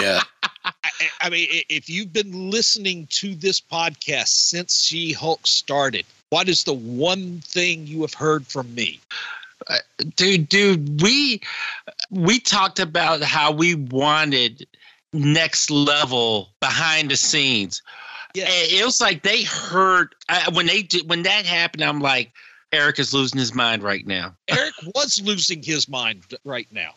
Yeah. 0.00 0.22
I, 0.64 0.72
I 1.20 1.30
mean, 1.30 1.48
if 1.68 1.88
you've 1.90 2.12
been 2.12 2.50
listening 2.50 3.06
to 3.10 3.34
this 3.34 3.60
podcast 3.60 4.28
since 4.28 4.82
She 4.82 5.12
Hulk 5.12 5.46
started, 5.46 6.06
what 6.30 6.48
is 6.48 6.64
the 6.64 6.72
one 6.72 7.40
thing 7.40 7.86
you 7.86 8.00
have 8.00 8.14
heard 8.14 8.46
from 8.46 8.74
me? 8.74 9.00
Dude 10.16 10.48
dude 10.48 11.02
we 11.02 11.40
we 12.10 12.38
talked 12.38 12.78
about 12.78 13.22
how 13.22 13.50
we 13.50 13.74
wanted 13.74 14.66
next 15.12 15.70
level 15.70 16.50
behind 16.60 17.10
the 17.10 17.16
scenes. 17.16 17.82
Yeah 18.34 18.46
it 18.48 18.84
was 18.84 19.00
like 19.00 19.22
they 19.22 19.42
heard 19.42 20.14
I, 20.28 20.48
when 20.52 20.66
they 20.66 20.82
did 20.82 21.08
when 21.08 21.22
that 21.22 21.44
happened 21.44 21.84
i'm 21.84 22.00
like 22.00 22.32
eric 22.72 22.98
is 22.98 23.12
losing 23.12 23.38
his 23.38 23.54
mind 23.54 23.82
right 23.82 24.06
now. 24.06 24.34
Eric 24.48 24.74
was 24.94 25.20
losing 25.22 25.62
his 25.62 25.88
mind 25.88 26.24
right 26.44 26.68
now. 26.72 26.94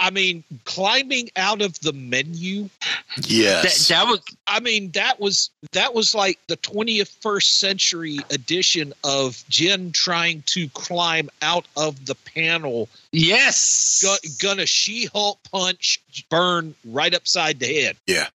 I 0.00 0.10
mean, 0.10 0.44
climbing 0.64 1.28
out 1.36 1.60
of 1.60 1.78
the 1.80 1.92
menu. 1.92 2.68
Yes. 3.26 3.88
that, 3.88 3.94
that 3.94 4.06
was 4.10 4.20
I 4.46 4.60
mean, 4.60 4.90
that 4.92 5.18
was 5.20 5.50
that 5.72 5.94
was 5.94 6.14
like 6.14 6.38
the 6.46 6.56
20th 6.58 7.20
first 7.20 7.58
century 7.58 8.18
edition 8.30 8.92
of 9.04 9.42
Jen 9.48 9.92
trying 9.92 10.42
to 10.46 10.68
climb 10.70 11.28
out 11.42 11.66
of 11.76 12.06
the 12.06 12.14
panel. 12.14 12.88
Yes. 13.12 14.00
Gu- 14.02 14.28
gonna 14.40 14.66
She-Hulk 14.66 15.38
punch, 15.50 16.00
burn 16.30 16.74
right 16.84 17.14
upside 17.14 17.58
the 17.58 17.66
head. 17.66 17.96
Yeah. 18.06 18.28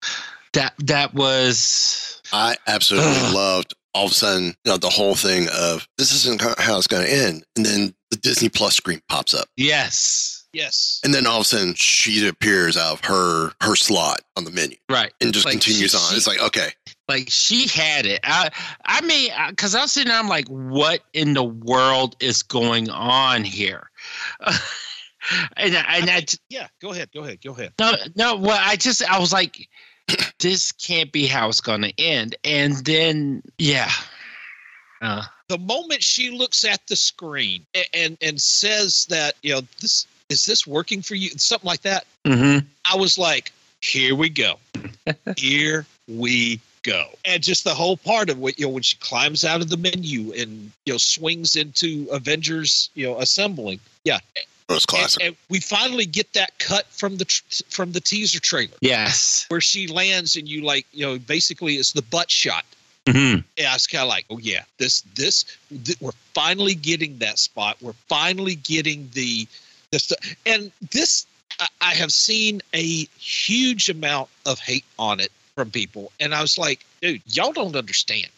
that 0.54 0.74
that 0.78 1.14
was 1.14 2.20
I 2.32 2.56
absolutely 2.66 3.32
loved 3.34 3.74
all 3.94 4.06
of 4.06 4.10
a 4.12 4.14
sudden, 4.14 4.46
you 4.64 4.72
know, 4.72 4.78
the 4.78 4.88
whole 4.88 5.14
thing 5.14 5.48
of 5.52 5.86
this 5.98 6.12
isn't 6.12 6.40
how 6.40 6.78
it's 6.78 6.86
going 6.86 7.04
to 7.04 7.12
end. 7.12 7.44
And 7.56 7.66
then 7.66 7.94
the 8.10 8.16
Disney 8.16 8.48
Plus 8.48 8.74
screen 8.74 9.02
pops 9.08 9.34
up. 9.34 9.48
yes 9.56 10.31
Yes. 10.52 11.00
And 11.04 11.14
then 11.14 11.26
all 11.26 11.36
of 11.38 11.42
a 11.42 11.44
sudden 11.44 11.74
she 11.74 12.26
appears 12.28 12.76
out 12.76 12.92
of 12.92 13.04
her 13.04 13.52
her 13.62 13.74
slot 13.76 14.20
on 14.36 14.44
the 14.44 14.50
menu 14.50 14.76
right 14.88 15.12
and 15.20 15.32
just 15.32 15.46
Like, 15.46 15.52
continues 15.52 15.92
she- 15.92 15.96
on. 15.96 16.10
she- 16.10 16.16
it's 16.16 16.26
like, 16.26 16.40
okay. 16.42 16.70
like 17.08 17.28
she 17.30 17.66
had 17.68 18.06
it 18.06 18.20
i 18.24 18.50
i 18.84 19.00
mean 19.02 19.30
because 19.48 19.74
i 19.74 19.80
was 19.82 19.92
sitting 19.92 20.08
there 20.10 20.18
i'm 20.18 20.28
like 20.28 20.46
what 20.48 21.00
in 21.14 21.34
the 21.34 21.42
world 21.42 22.16
is 22.20 22.42
going 22.42 22.88
on 22.90 23.44
here 23.44 23.90
and 25.56 25.76
I- 25.76 25.98
and 25.98 26.10
I, 26.10 26.24
Yeah, 26.48 26.68
go 26.80 26.90
ahead, 26.92 27.10
go 27.14 27.22
ahead, 27.24 27.40
go 27.42 27.52
ahead. 27.52 27.72
No, 27.78 27.92
no. 28.16 28.36
Well, 28.36 28.58
I 28.60 28.76
just 28.76 29.02
I 29.08 29.18
was 29.18 29.32
like, 29.32 29.68
this 30.40 30.72
can't 30.72 31.12
be 31.12 31.26
how 31.26 31.48
it's 31.48 31.60
going 31.60 31.82
to 31.82 31.92
end. 32.00 32.34
And 32.44 32.74
then, 32.84 33.42
yeah, 33.58 33.90
uh, 35.00 35.22
the 35.48 35.58
moment 35.58 36.02
she 36.02 36.30
looks 36.30 36.64
at 36.64 36.84
the 36.88 36.96
screen 36.96 37.64
and, 37.74 37.86
and 37.94 38.18
and 38.20 38.40
says 38.40 39.06
that 39.10 39.34
you 39.42 39.54
know 39.54 39.60
this 39.80 40.06
is 40.32 40.44
this 40.46 40.66
working 40.66 41.02
for 41.02 41.14
you 41.14 41.28
something 41.30 41.66
like 41.66 41.82
that 41.82 42.04
mhm. 42.24 42.64
i 42.90 42.96
was 42.96 43.18
like 43.18 43.52
here 43.80 44.14
we 44.14 44.28
go 44.28 44.54
here 45.36 45.86
we 46.08 46.60
go 46.82 47.06
and 47.24 47.42
just 47.42 47.62
the 47.64 47.74
whole 47.74 47.96
part 47.96 48.28
of 48.28 48.38
what 48.38 48.58
you 48.58 48.66
know 48.66 48.72
when 48.72 48.82
she 48.82 48.96
climbs 48.96 49.44
out 49.44 49.60
of 49.60 49.68
the 49.68 49.76
menu 49.76 50.32
and 50.32 50.72
you 50.84 50.92
know 50.92 50.98
swings 50.98 51.54
into 51.54 52.08
avengers 52.10 52.90
you 52.94 53.06
know 53.06 53.18
assembling 53.18 53.78
yeah 54.04 54.18
Most 54.68 54.88
classic. 54.88 55.22
and, 55.22 55.28
and 55.28 55.36
we 55.48 55.60
finally 55.60 56.06
get 56.06 56.32
that 56.32 56.58
cut 56.58 56.86
from 56.86 57.18
the 57.18 57.24
tr- 57.24 57.44
from 57.68 57.92
the 57.92 58.00
teaser 58.00 58.40
trailer 58.40 58.76
yes. 58.80 59.46
where 59.48 59.60
she 59.60 59.86
lands 59.86 60.34
and 60.34 60.48
you 60.48 60.62
like 60.62 60.86
you 60.92 61.06
know 61.06 61.18
basically 61.18 61.74
it's 61.74 61.92
the 61.92 62.02
butt 62.02 62.30
shot 62.30 62.64
Mhm. 63.06 63.42
yeah, 63.56 63.74
it's 63.74 63.88
kind 63.88 64.02
of 64.02 64.08
like, 64.08 64.26
oh 64.30 64.38
yeah, 64.38 64.62
this 64.78 65.02
this 65.16 65.44
th- 65.84 66.00
we're 66.00 66.12
finally 66.34 66.74
getting 66.74 67.18
that 67.18 67.38
spot. 67.38 67.76
We're 67.80 67.94
finally 68.08 68.54
getting 68.54 69.10
the 69.12 69.48
this, 69.92 70.12
and 70.46 70.72
this 70.90 71.26
I, 71.60 71.68
I 71.80 71.94
have 71.94 72.10
seen 72.10 72.60
a 72.74 72.82
huge 73.18 73.88
amount 73.88 74.28
of 74.46 74.58
hate 74.58 74.84
on 74.98 75.20
it 75.20 75.30
from 75.54 75.70
people, 75.70 76.10
and 76.18 76.34
I 76.34 76.40
was 76.42 76.58
like, 76.58 76.84
dude, 77.00 77.22
y'all 77.26 77.52
don't 77.52 77.76
understand. 77.76 78.28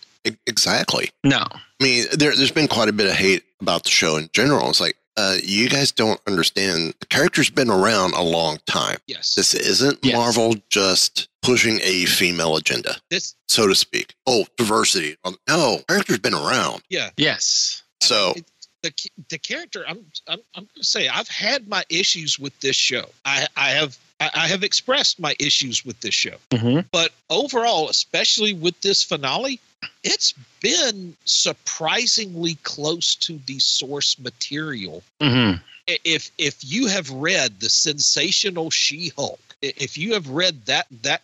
Exactly. 0.47 1.11
No. 1.23 1.45
I 1.51 1.61
mean, 1.83 2.07
there, 2.13 2.35
there's 2.35 2.51
been 2.51 2.69
quite 2.69 2.89
a 2.89 2.93
bit 2.93 3.07
of 3.07 3.13
hate 3.13 3.45
about 3.61 3.85
the 3.85 3.91
show 3.91 4.17
in 4.17 4.29
general. 4.33 4.69
It's 4.71 4.81
like, 4.81 4.97
uh, 5.17 5.37
you 5.45 5.69
guys 5.69 5.93
don't 5.93 6.21
understand. 6.27 6.95
The 7.01 7.07
character's 7.07 7.51
been 7.51 7.71
around 7.71 8.15
a 8.15 8.23
long 8.23 8.59
time. 8.67 8.97
Yes, 9.07 9.35
This 9.35 9.55
isn't 9.55 9.99
Yes. 10.03 10.17
Marvel 10.17 10.55
just 10.71 11.29
pushing 11.43 11.79
a 11.83 12.07
female 12.07 12.57
agenda, 12.57 12.97
this 13.11 13.35
so 13.49 13.69
to 13.69 13.75
speak. 13.75 14.15
Oh, 14.27 14.47
diversity. 14.57 15.17
Um, 15.25 15.37
No, 15.47 15.81
character's 15.89 16.19
been 16.19 16.35
around. 16.35 16.83
yeah. 16.89 17.11
Yes. 17.17 17.83
So, 18.01 18.33
it- 18.37 18.45
the 18.85 18.93
the 19.31 19.39
character, 19.39 19.85
I'm 19.89 20.05
I'm 20.29 20.41
I'm 20.55 20.65
going 20.65 20.69
to 20.77 20.85
say, 20.85 21.09
I've 21.09 21.29
had 21.29 21.67
my 21.69 21.85
issues 21.89 22.39
with 22.39 22.59
this 22.61 22.77
show. 22.77 23.07
I 23.25 23.47
I 23.57 23.71
have. 23.71 23.99
I 24.21 24.47
have 24.47 24.63
expressed 24.63 25.19
my 25.19 25.35
issues 25.41 25.85
with 25.85 26.01
this 26.01 26.15
show. 26.15 26.37
Mhm. 26.51 26.87
But 26.93 27.11
overall, 27.31 27.91
especially 27.91 28.55
with 28.55 28.81
this 28.81 29.03
finale, 29.03 29.59
it's 30.05 30.33
been 30.61 31.17
surprisingly 31.25 32.55
close 32.63 33.17
to 33.17 33.41
the 33.47 33.59
source 33.59 34.17
material. 34.19 35.03
Mhm. 35.21 35.61
If 36.05 36.31
if 36.39 36.57
you 36.63 36.87
have 36.87 37.11
read 37.11 37.61
the 37.61 37.69
sensational 37.69 38.71
She-Hulk, 38.71 39.57
if 39.63 39.99
you 39.99 40.15
have 40.15 40.29
read 40.29 40.65
that 40.67 40.87
that 41.03 41.23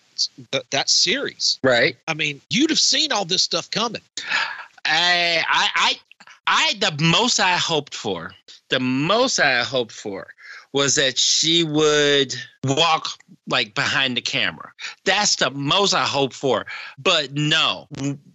that, 0.50 0.68
that 0.70 0.90
series, 0.90 1.58
Right. 1.62 1.96
I 2.08 2.14
mean, 2.14 2.42
you'd 2.50 2.70
have 2.70 2.80
seen 2.80 3.12
all 3.12 3.24
this 3.24 3.42
stuff 3.42 3.70
coming. 3.70 4.02
I, 4.84 5.44
I, 5.48 5.98
I, 6.50 6.75
the 6.80 6.92
most 7.00 7.38
I 7.38 7.57
hoped 7.57 7.95
for, 7.95 8.33
the 8.71 8.80
most 8.80 9.38
I 9.38 9.62
hoped 9.62 9.92
for 9.92 10.26
was 10.73 10.97
that 10.97 11.16
she 11.16 11.62
would 11.62 12.35
walk 12.64 13.11
like 13.47 13.76
behind 13.76 14.16
the 14.16 14.21
camera. 14.21 14.73
That's 15.04 15.37
the 15.37 15.50
most 15.52 15.95
I 15.95 16.04
hoped 16.04 16.35
for. 16.35 16.66
But 16.99 17.35
no, 17.35 17.87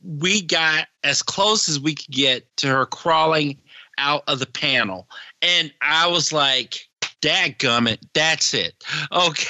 we 0.01 0.41
got 0.41 0.87
as 1.03 1.21
close 1.21 1.67
as 1.67 1.77
we 1.77 1.93
could 1.93 2.13
get 2.13 2.55
to 2.57 2.67
her 2.67 2.85
crawling 2.85 3.59
out 3.97 4.23
of 4.27 4.39
the 4.39 4.45
panel. 4.45 5.09
And 5.41 5.73
I 5.81 6.07
was 6.07 6.31
like, 6.31 6.87
dadgummit, 7.21 7.99
that's 8.13 8.53
it. 8.53 8.81
Okay. 9.11 9.49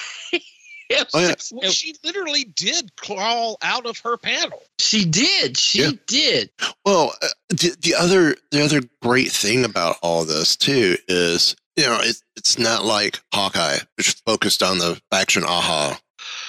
It 0.89 1.07
Oh, 1.13 1.19
yeah. 1.19 1.35
Well, 1.51 1.71
she 1.71 1.95
literally 2.03 2.43
did 2.43 2.95
crawl 2.95 3.57
out 3.61 3.85
of 3.85 3.97
her 3.99 4.17
panel. 4.17 4.61
she 4.79 5.05
did. 5.05 5.57
She 5.57 5.81
Yeah. 5.83 5.91
did. 6.07 6.49
well, 6.85 7.13
uh, 7.21 7.27
the, 7.49 7.75
the 7.81 7.95
other 7.95 8.35
the 8.51 8.63
other 8.63 8.81
great 9.01 9.31
thing 9.31 9.65
about 9.65 9.97
all 10.01 10.25
this 10.25 10.55
too 10.55 10.97
is 11.07 11.55
you 11.75 11.83
know 11.85 11.99
it, 12.01 12.17
it's 12.35 12.57
not 12.59 12.85
like 12.85 13.19
Hawkeye, 13.33 13.79
which 13.97 14.15
focused 14.25 14.61
on 14.63 14.77
the 14.77 15.01
Fraction 15.11 15.43
Aja 15.43 15.97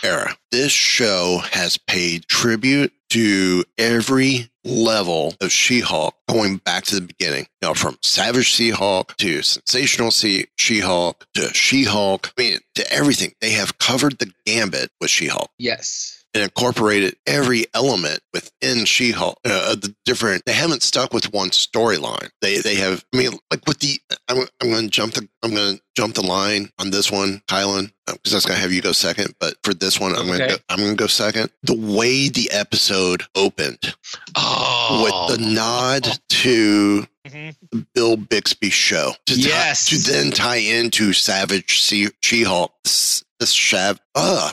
era. 0.03 0.37
This 0.53 0.73
show 0.73 1.39
has 1.53 1.79
paid 1.79 2.27
tribute 2.29 2.93
to 3.17 3.65
every 3.79 4.51
level 4.63 5.35
of 5.41 5.51
She-Hulk 5.51 6.15
going 6.29 6.59
back 6.59 6.85
to 6.85 6.97
the 6.97 7.01
beginning. 7.01 7.47
You 7.63 7.69
from 7.75 7.97
Savage 8.03 8.45
She-Hulk 8.45 9.17
to 9.17 9.41
Sensational 9.41 10.11
She-Hulk 10.11 11.27
to 11.33 11.55
She-Hulk. 11.55 12.35
I 12.37 12.43
mean, 12.43 12.59
to 12.75 12.93
everything. 12.93 13.33
They 13.41 13.53
have 13.53 13.79
covered 13.79 14.19
the 14.19 14.31
gambit 14.45 14.91
with 15.01 15.09
She-Hulk 15.09 15.51
Yes. 15.57 16.16
And 16.37 16.45
incorporated 16.45 17.17
every 17.27 17.67
element 17.75 18.21
within 18.33 18.85
She-Hulk. 18.85 19.39
Uh, 19.45 19.75
the 19.75 19.95
different. 20.05 20.45
They 20.45 20.53
haven't 20.53 20.83
stuck 20.83 21.13
with 21.13 21.33
one 21.33 21.49
storyline. 21.51 22.29
They 22.41 22.59
they 22.59 22.77
have. 22.77 23.05
I 23.13 23.17
mean, 23.17 23.31
like 23.51 23.67
with 23.67 23.81
the. 23.81 23.99
I'm, 24.29 24.47
I'm 24.63 24.71
going 24.71 24.85
to 24.85 24.91
jump 24.91 25.15
the. 25.15 25.29
I'm 25.43 25.55
going 25.55 25.77
to 25.77 25.83
jump 25.97 26.15
the 26.15 26.23
line 26.27 26.71
on 26.79 26.91
this 26.91 27.11
one, 27.11 27.41
Kylan, 27.49 27.91
because 28.07 28.33
that's 28.33 28.45
going 28.47 28.57
to 28.57 28.63
have 28.63 28.73
you 28.73 28.83
go 28.83 28.93
second. 28.93 29.35
But 29.41 29.55
for 29.65 29.73
this 29.75 29.99
one, 29.99 30.15
I'm 30.15 30.27
going 30.27 30.41
to 30.41 30.61
I'm 30.69 30.79
going 30.79 30.91
to 30.91 30.97
go 30.97 31.07
second. 31.07 31.51
The 31.63 31.75
way 31.77 32.29
the 32.29 32.51
episode 32.53 33.23
opened 33.35 33.95
Oh. 34.37 35.29
with 35.31 35.39
the 35.39 35.47
nod 35.55 36.07
to 36.29 37.07
Mhm. 37.27 37.87
Bill 37.95 38.17
Bixby 38.17 38.71
show. 38.71 39.15
To 39.27 39.35
Yes. 39.35 39.87
to 39.91 39.99
then 39.99 40.31
tie 40.31 40.57
into 40.57 41.13
Savage 41.13 41.71
She- 41.71 42.11
She-Hulk. 42.23 42.73
This, 42.85 43.25
this 43.41 43.55
shav. 43.55 43.99
Uh, 44.15 44.53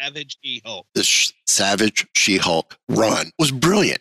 Savage 0.00 0.36
She-Hulk. 0.44 0.86
this 0.94 1.06
sh- 1.06 1.30
Savage 1.46 2.06
She-Hulk 2.14 2.76
run 2.88 3.30
was 3.38 3.50
brilliant. 3.50 4.00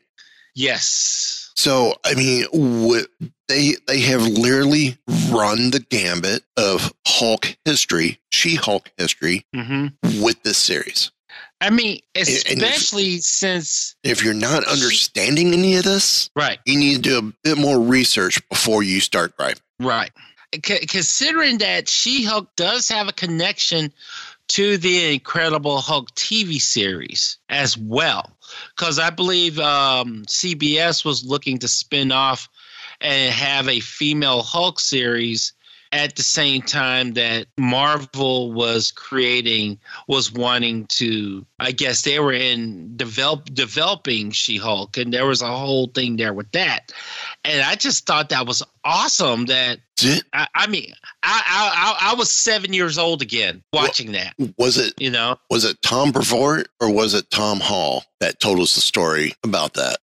Yes. 0.56 1.50
So 1.56 1.96
I 2.04 2.14
mean, 2.16 2.46
what 2.52 3.08
they 3.48 3.76
they 3.88 4.00
have 4.02 4.22
literally 4.22 4.98
run 5.30 5.72
the 5.72 5.80
gambit 5.80 6.44
of 6.58 6.94
Hulk 7.08 7.56
history, 7.66 8.20
She-Hulk 8.32 8.92
history, 8.98 9.46
hmm 9.54 9.88
with 10.22 10.42
this 10.44 10.58
series. 10.58 11.12
I 11.62 11.70
mean, 11.70 12.02
and 12.16 12.28
if- 12.28 12.46
especially 12.50 13.20
since 13.20 13.96
If 14.04 14.24
you're 14.24 14.34
not 14.34 14.64
understanding 14.66 15.54
any 15.54 15.76
of 15.78 15.84
this, 15.84 16.30
right, 16.36 16.60
you 16.66 16.78
need 16.78 16.96
to 16.96 17.02
do 17.02 17.18
a 17.20 17.34
bit 17.44 17.58
more 17.58 17.80
research 17.80 18.42
before 18.50 18.84
you 18.84 19.00
start 19.00 19.38
driving. 19.38 19.62
right. 19.80 20.12
c- 20.66 20.86
considering 20.88 21.60
that 21.60 21.88
She 21.88 22.24
Hulk 22.26 22.50
does 22.58 22.90
have 22.90 23.08
a 23.08 23.14
connection 23.14 23.94
to 24.50 24.78
the 24.78 25.14
Incredible 25.14 25.80
Hulk 25.80 26.14
TV 26.16 26.60
series 26.60 27.38
as 27.48 27.78
well, 27.78 28.36
because 28.76 29.00
I 29.00 29.10
believe 29.12 29.58
um, 29.60 30.26
CBS 30.26 31.06
was 31.06 31.24
looking 31.24 31.58
to 31.60 31.68
spin 31.70 32.12
off 32.12 32.50
and 33.00 33.34
have 33.34 33.70
a 33.70 33.80
female 33.80 34.44
Hulk 34.44 34.80
series 34.80 35.54
at 35.94 36.16
the 36.16 36.24
same 36.24 36.62
time 36.62 37.14
that 37.14 37.48
Marvel 37.58 38.54
was 38.54 38.92
creating 38.92 39.80
was 40.08 40.32
wanting 40.32 40.86
to 40.88 41.46
I 41.60 41.72
guess 41.72 42.04
they 42.04 42.20
were 42.20 42.34
in 42.34 42.96
develop 42.96 43.46
developing 43.54 44.32
She-Hulk 44.32 44.98
and 44.98 45.14
there 45.14 45.26
was 45.26 45.42
a 45.42 45.48
whole 45.48 45.88
thing 45.88 46.16
there 46.16 46.34
with 46.34 46.52
that. 46.52 46.92
And 47.44 47.62
I 47.62 47.76
just 47.76 48.06
thought 48.06 48.30
that 48.30 48.48
was 48.48 48.64
awesome 48.84 49.46
that 49.48 49.80
I, 50.34 50.48
I 50.56 50.68
mean 50.68 50.94
I, 51.24 51.98
I 52.02 52.12
I 52.12 52.16
was 52.16 52.30
7 52.32 52.74
years 52.74 52.98
old 52.98 53.22
again 53.22 53.62
watching 53.74 54.14
that. 54.14 54.34
Was 54.58 54.78
it 54.78 54.94
you 55.00 55.12
know? 55.12 55.38
Was 55.50 55.66
it 55.66 55.82
Tom 55.82 56.12
Brevoort 56.12 56.68
or 56.80 56.92
was 56.92 57.14
it 57.14 57.30
Tom 57.30 57.60
Hall 57.60 58.04
that 58.20 58.40
told 58.40 58.60
us 58.60 58.76
the 58.76 58.82
story 58.82 59.34
about 59.44 59.74
that? 59.74 59.98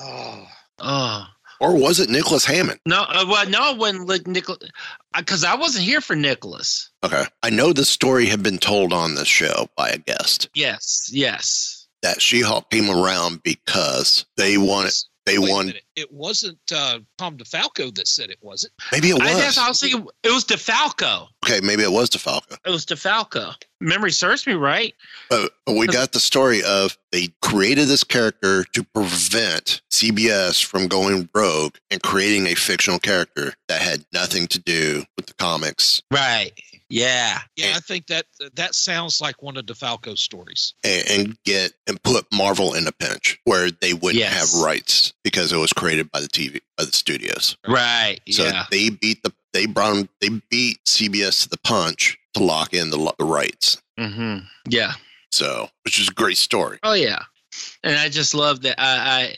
Oh. 0.00 0.46
Oh. 0.78 1.26
Or 1.60 1.74
was 1.76 2.00
it 2.00 2.10
Nicholas 2.10 2.44
Hammond? 2.44 2.80
No, 2.86 3.02
uh, 3.02 3.24
well, 3.28 3.48
no, 3.48 3.72
it 3.72 3.78
wasn't 3.78 4.08
like 4.08 4.26
Nicholas, 4.26 4.70
because 5.16 5.44
I 5.44 5.54
wasn't 5.54 5.84
here 5.84 6.00
for 6.00 6.16
Nicholas. 6.16 6.90
Okay. 7.04 7.24
I 7.42 7.50
know 7.50 7.72
the 7.72 7.84
story 7.84 8.26
had 8.26 8.42
been 8.42 8.58
told 8.58 8.92
on 8.92 9.14
this 9.14 9.28
show 9.28 9.68
by 9.76 9.88
a 9.90 9.98
guest 9.98 10.48
Yes, 10.54 11.08
yes. 11.12 11.86
that 12.02 12.20
She 12.20 12.40
Hulk 12.40 12.70
came 12.70 12.90
around 12.90 13.42
because 13.42 14.26
they 14.36 14.58
wanted, 14.58 14.94
they 15.26 15.38
Wait 15.38 15.48
a 15.48 15.52
wanted. 15.52 15.80
It 15.96 16.12
wasn't 16.12 16.58
uh, 16.74 16.98
Tom 17.18 17.36
DeFalco 17.38 17.94
that 17.94 18.06
said 18.08 18.30
it, 18.30 18.38
was 18.42 18.64
it? 18.64 18.70
maybe 18.92 19.10
it 19.10 19.20
I 19.22 19.32
was. 19.34 19.42
guess 19.42 19.58
I 19.58 19.68
was 19.68 19.80
thinking 19.80 20.06
it 20.22 20.30
was 20.30 20.44
DeFalco. 20.44 21.28
okay, 21.44 21.60
maybe 21.62 21.82
it 21.82 21.92
was 21.92 22.10
DeFalco. 22.10 22.56
It 22.64 22.70
was 22.70 22.84
DeFalco. 22.84 23.54
Memory 23.80 24.12
serves 24.12 24.46
me 24.46 24.54
right. 24.54 24.94
But, 25.30 25.52
but 25.66 25.76
we 25.76 25.86
got 25.86 26.12
the 26.12 26.20
story 26.20 26.62
of 26.62 26.96
they 27.12 27.28
created 27.42 27.88
this 27.88 28.04
character 28.04 28.64
to 28.64 28.82
prevent 28.82 29.82
CBS 29.90 30.64
from 30.64 30.88
going 30.88 31.28
rogue 31.34 31.74
and 31.90 32.02
creating 32.02 32.46
a 32.46 32.54
fictional 32.54 32.98
character 32.98 33.54
that 33.68 33.82
had 33.82 34.04
nothing 34.12 34.46
to 34.48 34.58
do 34.58 35.04
with 35.16 35.26
the 35.26 35.34
comics 35.34 36.02
Right. 36.10 36.52
Yeah. 36.90 37.40
Yeah, 37.56 37.72
I 37.76 37.80
think 37.80 38.06
that 38.08 38.26
that 38.54 38.74
sounds 38.74 39.20
like 39.20 39.42
one 39.42 39.56
of 39.56 39.66
DeFalco's 39.66 40.20
stories. 40.20 40.74
and, 40.84 41.08
and 41.10 41.38
get 41.44 41.72
and 41.86 42.02
put 42.02 42.26
Marvel 42.32 42.74
in 42.74 42.86
a 42.86 42.92
pinch 42.92 43.38
where 43.44 43.70
they 43.70 43.94
wouldn't 43.94 44.18
Yes. 44.20 44.52
have 44.54 44.62
rights 44.62 45.12
because 45.24 45.52
it 45.52 45.56
was 45.56 45.72
created 45.72 46.10
by 46.12 46.20
the 46.20 46.28
TV 46.28 46.60
by 46.76 46.84
the 46.84 46.92
studios. 46.92 47.56
Right. 47.66 48.20
So 48.30 48.44
yeah. 48.44 48.64
they 48.70 48.90
beat 48.90 49.22
the 49.22 49.32
they 49.52 49.66
brought 49.66 49.96
'em- 49.96 50.08
they 50.20 50.28
beat 50.50 50.84
CBS 50.84 51.42
to 51.44 51.48
the 51.48 51.58
punch 51.58 52.18
to 52.34 52.42
lock 52.42 52.74
in 52.74 52.90
the, 52.90 53.14
the 53.18 53.24
rights. 53.24 53.80
Mm-hmm. 53.98 54.38
Yeah. 54.68 54.92
So, 55.32 55.68
which 55.84 55.98
is 56.00 56.08
a 56.08 56.12
great 56.12 56.38
story. 56.38 56.78
Oh 56.82 56.94
yeah. 56.94 57.22
And 57.82 57.96
I 57.96 58.08
just 58.08 58.34
love 58.34 58.62
that. 58.62 58.76
I 58.78 59.36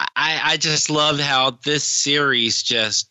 I 0.00 0.06
I, 0.16 0.40
I 0.52 0.56
just 0.56 0.90
love 0.90 1.18
how 1.20 1.52
this 1.64 1.84
series 1.84 2.62
just. 2.62 3.08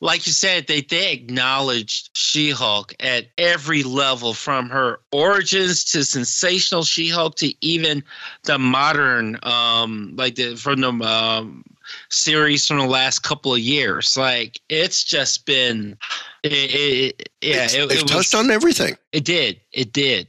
Like 0.00 0.26
you 0.26 0.32
said, 0.32 0.66
they 0.66 0.82
they 0.82 1.12
acknowledged 1.12 2.10
She-Hulk 2.14 2.94
at 3.00 3.26
every 3.38 3.82
level, 3.82 4.34
from 4.34 4.68
her 4.70 5.00
origins 5.10 5.84
to 5.92 6.04
sensational 6.04 6.82
She-Hulk 6.84 7.36
to 7.36 7.54
even 7.64 8.02
the 8.44 8.58
modern, 8.58 9.38
um, 9.42 10.12
like 10.16 10.34
the 10.34 10.54
from 10.56 10.80
the 10.80 10.90
um, 10.90 11.64
series 12.10 12.66
from 12.66 12.78
the 12.78 12.86
last 12.86 13.20
couple 13.20 13.54
of 13.54 13.60
years. 13.60 14.16
Like 14.16 14.60
it's 14.68 15.02
just 15.02 15.46
been, 15.46 15.96
it, 16.42 16.52
it, 16.52 17.28
yeah, 17.40 17.64
It's- 17.64 17.74
it, 17.74 17.90
it 17.90 18.02
was- 18.02 18.10
touched 18.10 18.34
on 18.34 18.50
everything. 18.50 18.96
It 19.12 19.24
did. 19.24 19.60
It 19.72 19.92
did. 19.92 20.26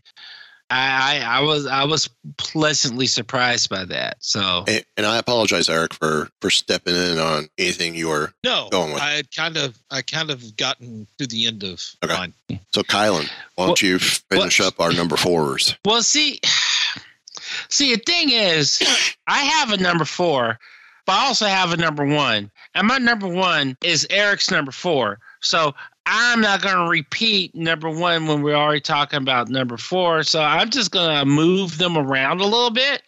I, 0.70 1.20
I 1.20 1.38
I 1.38 1.40
was 1.42 1.66
I 1.66 1.86
was 1.86 2.10
pleasantly 2.38 3.08
surprised 3.08 3.70
by 3.70 3.86
that. 3.86 4.18
So 4.20 4.66
And, 4.68 4.84
and 4.98 5.06
I 5.06 5.18
apologize, 5.18 5.70
Eric, 5.70 5.94
for 5.94 6.30
for 6.42 6.50
stepping 6.50 6.96
in 6.96 7.18
on 7.20 7.48
anything 7.58 7.96
you 7.96 8.10
were 8.10 8.34
No, 8.44 8.68
going 8.70 8.94
with. 8.94 9.02
I 9.02 9.12
had 9.12 9.34
kind 9.34 9.56
of 9.58 9.78
I 9.92 10.02
kind 10.02 10.30
of 10.30 10.58
gotten 10.58 11.08
to 11.20 11.28
the 11.28 11.48
end 11.48 11.64
of 11.64 11.82
Okay. 12.04 12.14
mine. 12.14 12.34
So, 12.74 12.84
Kylan, 12.84 13.30
why 13.56 13.66
don't 13.66 13.70
What- 13.70 13.82
you 13.82 13.98
finish 14.00 14.60
up 14.60 14.80
our 14.80 14.92
number 14.92 15.16
fours? 15.16 15.76
well, 15.86 16.04
see, 16.04 16.40
see 17.70 17.96
the 17.96 18.02
thing 18.06 18.30
is, 18.32 18.80
I 19.28 19.40
have 19.40 19.72
a 19.72 19.78
number 19.78 20.06
four, 20.06 20.60
but 21.06 21.14
I 21.14 21.26
also 21.28 21.46
have 21.46 21.72
a 21.72 21.78
number 21.78 22.06
one, 22.06 22.52
and 22.76 22.88
my 22.88 22.98
number 22.98 23.28
one 23.28 23.78
is 23.84 24.06
Eric's 24.10 24.52
number 24.52 24.72
four. 24.72 25.20
So 25.42 25.74
I'm 26.10 26.40
not 26.40 26.62
going 26.62 26.78
to 26.78 26.90
repeat 26.90 27.54
number 27.54 27.90
one 27.90 28.28
when 28.28 28.42
we're 28.42 28.56
already 28.56 28.80
talking 28.80 29.18
about 29.18 29.50
number 29.50 29.76
four. 29.76 30.24
So 30.24 30.42
I'm 30.42 30.70
just 30.70 30.90
going 30.92 31.20
to 31.20 31.26
move 31.26 31.78
them 31.80 31.98
around 31.98 32.40
a 32.40 32.46
little 32.46 32.72
bit, 32.72 33.04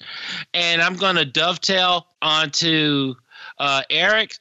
and 0.53 0.81
I'm 0.81 0.97
going 0.97 1.15
to 1.15 1.23
dovetail 1.23 2.07
onto 2.21 3.15
uh, 3.57 3.83
Eric. 3.89 4.35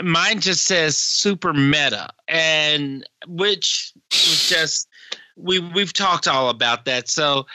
Mine 0.00 0.38
just 0.38 0.64
says 0.64 0.96
super 0.96 1.52
meta, 1.52 2.08
and 2.28 3.04
which 3.26 3.92
just 4.10 4.88
we 5.36 5.58
we've 5.58 5.92
talked 5.92 6.28
all 6.28 6.50
about 6.50 6.84
that. 6.84 7.08
So, 7.08 7.46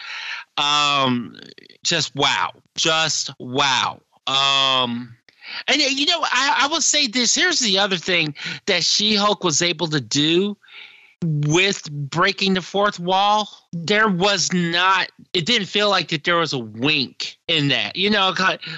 um, 0.58 1.40
just 1.84 2.14
wow, 2.16 2.52
just 2.76 3.32
wow. 3.40 4.02
Um, 4.28 5.16
and 5.68 5.82
uh, 5.82 5.86
you 5.86 6.06
know, 6.06 6.20
I, 6.22 6.62
I 6.64 6.68
will 6.68 6.82
say 6.82 7.08
this. 7.08 7.36
Here's 7.36 7.60
the 7.60 7.80
other 7.80 7.98
thing 7.98 8.36
that 8.66 8.84
She 8.84 9.16
Hulk 9.16 9.44
was 9.44 9.62
able 9.62 9.88
to 9.88 10.02
do 10.02 10.58
with 11.22 11.92
breaking 11.92 12.54
the 12.54 12.62
fourth 12.62 13.00
wall. 13.00 13.50
There 13.74 14.08
was 14.08 14.54
not. 14.54 15.10
It 15.34 15.46
didn't 15.46 15.68
feel 15.68 15.90
like 15.90 16.10
that 16.10 16.24
there 16.24 16.38
was 16.38 16.54
a 16.54 16.60
wink 16.60 17.38
in 17.48 17.68
that. 17.70 17.96
You 17.96 18.10
know, 18.10 18.34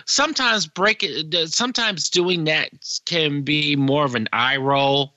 sometimes 0.05 0.67
break 0.67 1.03
it. 1.03 1.53
Sometimes 1.53 2.09
doing 2.09 2.45
that 2.45 2.69
can 3.05 3.43
be 3.43 3.75
more 3.75 4.05
of 4.05 4.15
an 4.15 4.27
eye 4.33 4.57
roll. 4.57 5.13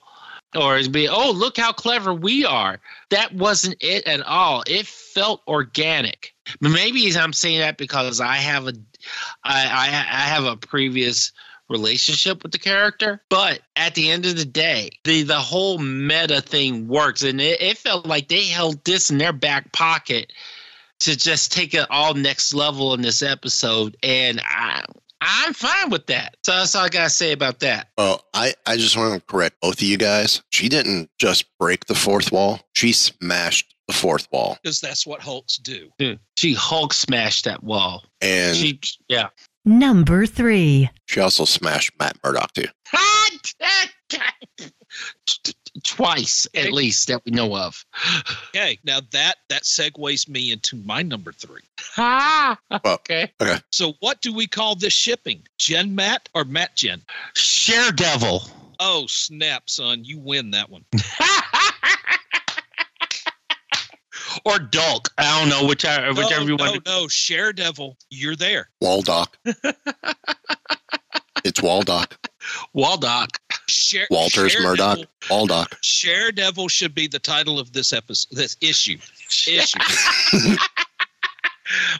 Or 0.55 0.79
be, 0.87 1.09
oh, 1.09 1.31
look 1.31 1.57
how 1.57 1.73
clever 1.73 2.13
we 2.13 2.45
are. 2.45 2.79
That 3.09 3.33
wasn't 3.33 3.75
it 3.81 4.07
at 4.07 4.21
all. 4.21 4.63
It 4.67 4.87
felt 4.87 5.41
organic. 5.49 6.33
Maybe 6.61 7.13
I'm 7.17 7.33
saying 7.33 7.59
that 7.59 7.77
because 7.77 8.21
I 8.21 8.35
have 8.35 8.65
a, 8.65 8.73
I, 9.43 9.65
I, 9.65 9.87
I 9.87 10.21
have 10.21 10.45
a 10.45 10.55
previous 10.55 11.33
relationship 11.69 12.43
with 12.43 12.51
the 12.51 12.59
character. 12.59 13.21
But 13.29 13.61
at 13.75 13.95
the 13.95 14.11
end 14.11 14.25
of 14.25 14.37
the 14.37 14.45
day, 14.45 14.91
the 15.03 15.23
the 15.23 15.39
whole 15.39 15.77
meta 15.77 16.41
thing 16.41 16.87
works, 16.87 17.23
and 17.23 17.41
it, 17.41 17.61
it 17.61 17.77
felt 17.77 18.05
like 18.05 18.27
they 18.27 18.45
held 18.45 18.83
this 18.85 19.09
in 19.09 19.17
their 19.17 19.33
back 19.33 19.71
pocket 19.73 20.31
to 21.01 21.15
just 21.15 21.51
take 21.51 21.73
it 21.73 21.87
all 21.89 22.13
next 22.13 22.53
level 22.53 22.93
in 22.93 23.01
this 23.01 23.21
episode, 23.21 23.97
and 24.03 24.41
I. 24.45 24.83
I'm 25.27 25.53
fine 25.53 25.89
with 25.89 26.05
that. 26.07 26.35
So 26.45 26.51
that's 26.51 26.75
all 26.75 26.85
I 26.85 26.89
gotta 26.89 27.09
say 27.09 27.31
about 27.31 27.61
that. 27.61 27.87
Well, 27.97 28.23
I, 28.35 28.53
I 28.67 28.75
just 28.75 28.95
want 28.95 29.15
to 29.15 29.25
correct 29.25 29.55
both 29.59 29.75
of 29.75 29.81
you 29.81 29.97
guys. 29.97 30.43
She 30.51 30.69
didn't 30.69 31.09
just 31.17 31.45
break 31.57 31.85
the 31.85 31.95
fourth 31.95 32.31
wall, 32.31 32.59
she 32.75 32.91
smashed 32.91 33.73
the 33.87 33.93
fourth 33.93 34.27
wall. 34.31 34.57
Because 34.61 34.79
that's 34.79 35.05
what 35.05 35.21
Hulks 35.21 35.57
do. 35.57 35.89
Dude, 35.97 36.19
She 36.35 36.53
Hulk 36.53 36.93
smashed 36.93 37.45
that 37.45 37.63
wall. 37.63 38.03
And 38.21 38.55
She, 38.55 38.79
yeah. 39.07 39.29
Number 39.65 40.25
three. 40.27 40.89
she 41.07 41.19
also 41.19 41.43
smashed 41.45 41.91
Matt 41.99 42.17
Murdock, 42.23 42.53
too. 42.53 42.67
Twice, 45.83 46.47
at 46.55 46.71
least, 46.71 47.07
that 47.09 47.21
we 47.25 47.31
know 47.31 47.55
of. 47.57 47.83
Okay, 48.49 48.79
now 48.85 48.99
that 49.11 49.35
that 49.49 49.63
segues 49.63 50.29
me 50.29 50.51
into 50.51 50.77
my 50.77 51.01
number 51.01 51.31
three. 51.33 51.61
Ah, 51.97 52.57
okay. 52.85 53.31
Okay. 53.41 53.57
So 53.71 53.93
what 53.99 54.21
do 54.21 54.33
we 54.33 54.47
call 54.47 54.75
this 54.75 54.93
shipping? 54.93 55.41
Jen 55.57 55.93
Matt 55.93 56.29
or 56.33 56.45
Matt 56.45 56.75
Jen? 56.75 57.01
Share 57.35 57.91
Devil. 57.91 58.43
Oh 58.79 59.05
snap, 59.07 59.69
son! 59.69 60.03
You 60.05 60.19
win 60.19 60.51
that 60.51 60.69
one. 60.69 60.85
or 64.43 64.59
Dulk. 64.59 65.09
I 65.17 65.39
don't 65.39 65.49
know, 65.49 65.67
whichever, 65.67 66.07
uh, 66.07 66.13
whichever 66.13 66.41
no, 66.41 66.51
you 66.51 66.57
no, 66.57 66.71
want. 66.71 66.85
no, 66.85 67.07
Share 67.07 67.53
Devil. 67.53 67.97
You're 68.09 68.35
there. 68.35 68.69
Waldock. 68.83 69.35
it's 71.45 71.61
Waldock. 71.61 72.17
Waldock. 72.75 73.37
Share, 73.67 74.07
Walters 74.11 74.51
Share 74.51 74.61
Murdoch. 74.61 74.97
Devil- 74.97 75.47
Waldock. 75.47 75.77
Share 75.81 76.31
Devil 76.31 76.67
should 76.67 76.93
be 76.93 77.07
the 77.07 77.19
title 77.19 77.59
of 77.59 77.73
this 77.73 77.93
episode. 77.93 78.35
This 78.35 78.57
issue. 78.61 78.97
Issue. 79.47 79.79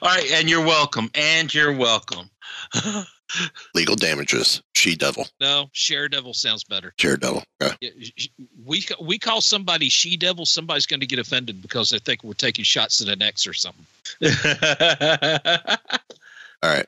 All 0.02 0.10
right, 0.10 0.30
and 0.32 0.48
you're 0.48 0.64
welcome. 0.64 1.10
And 1.14 1.52
you're 1.52 1.72
welcome. 1.72 2.30
Legal 3.74 3.96
damages. 3.96 4.62
She 4.74 4.94
devil. 4.94 5.26
no, 5.40 5.68
Share 5.72 6.08
Devil 6.08 6.32
sounds 6.32 6.62
better. 6.62 6.94
Share 6.98 7.16
devil. 7.16 7.42
Okay. 7.60 7.76
We 8.64 8.86
we 9.00 9.18
call 9.18 9.40
somebody 9.40 9.88
she 9.88 10.16
devil. 10.16 10.46
Somebody's 10.46 10.86
going 10.86 11.00
to 11.00 11.06
get 11.06 11.18
offended 11.18 11.60
because 11.60 11.90
they 11.90 11.98
think 11.98 12.22
we're 12.22 12.34
taking 12.34 12.64
shots 12.64 13.00
at 13.00 13.08
an 13.08 13.22
ex 13.22 13.46
or 13.46 13.52
something. 13.52 13.84
All 16.62 16.70
right. 16.70 16.86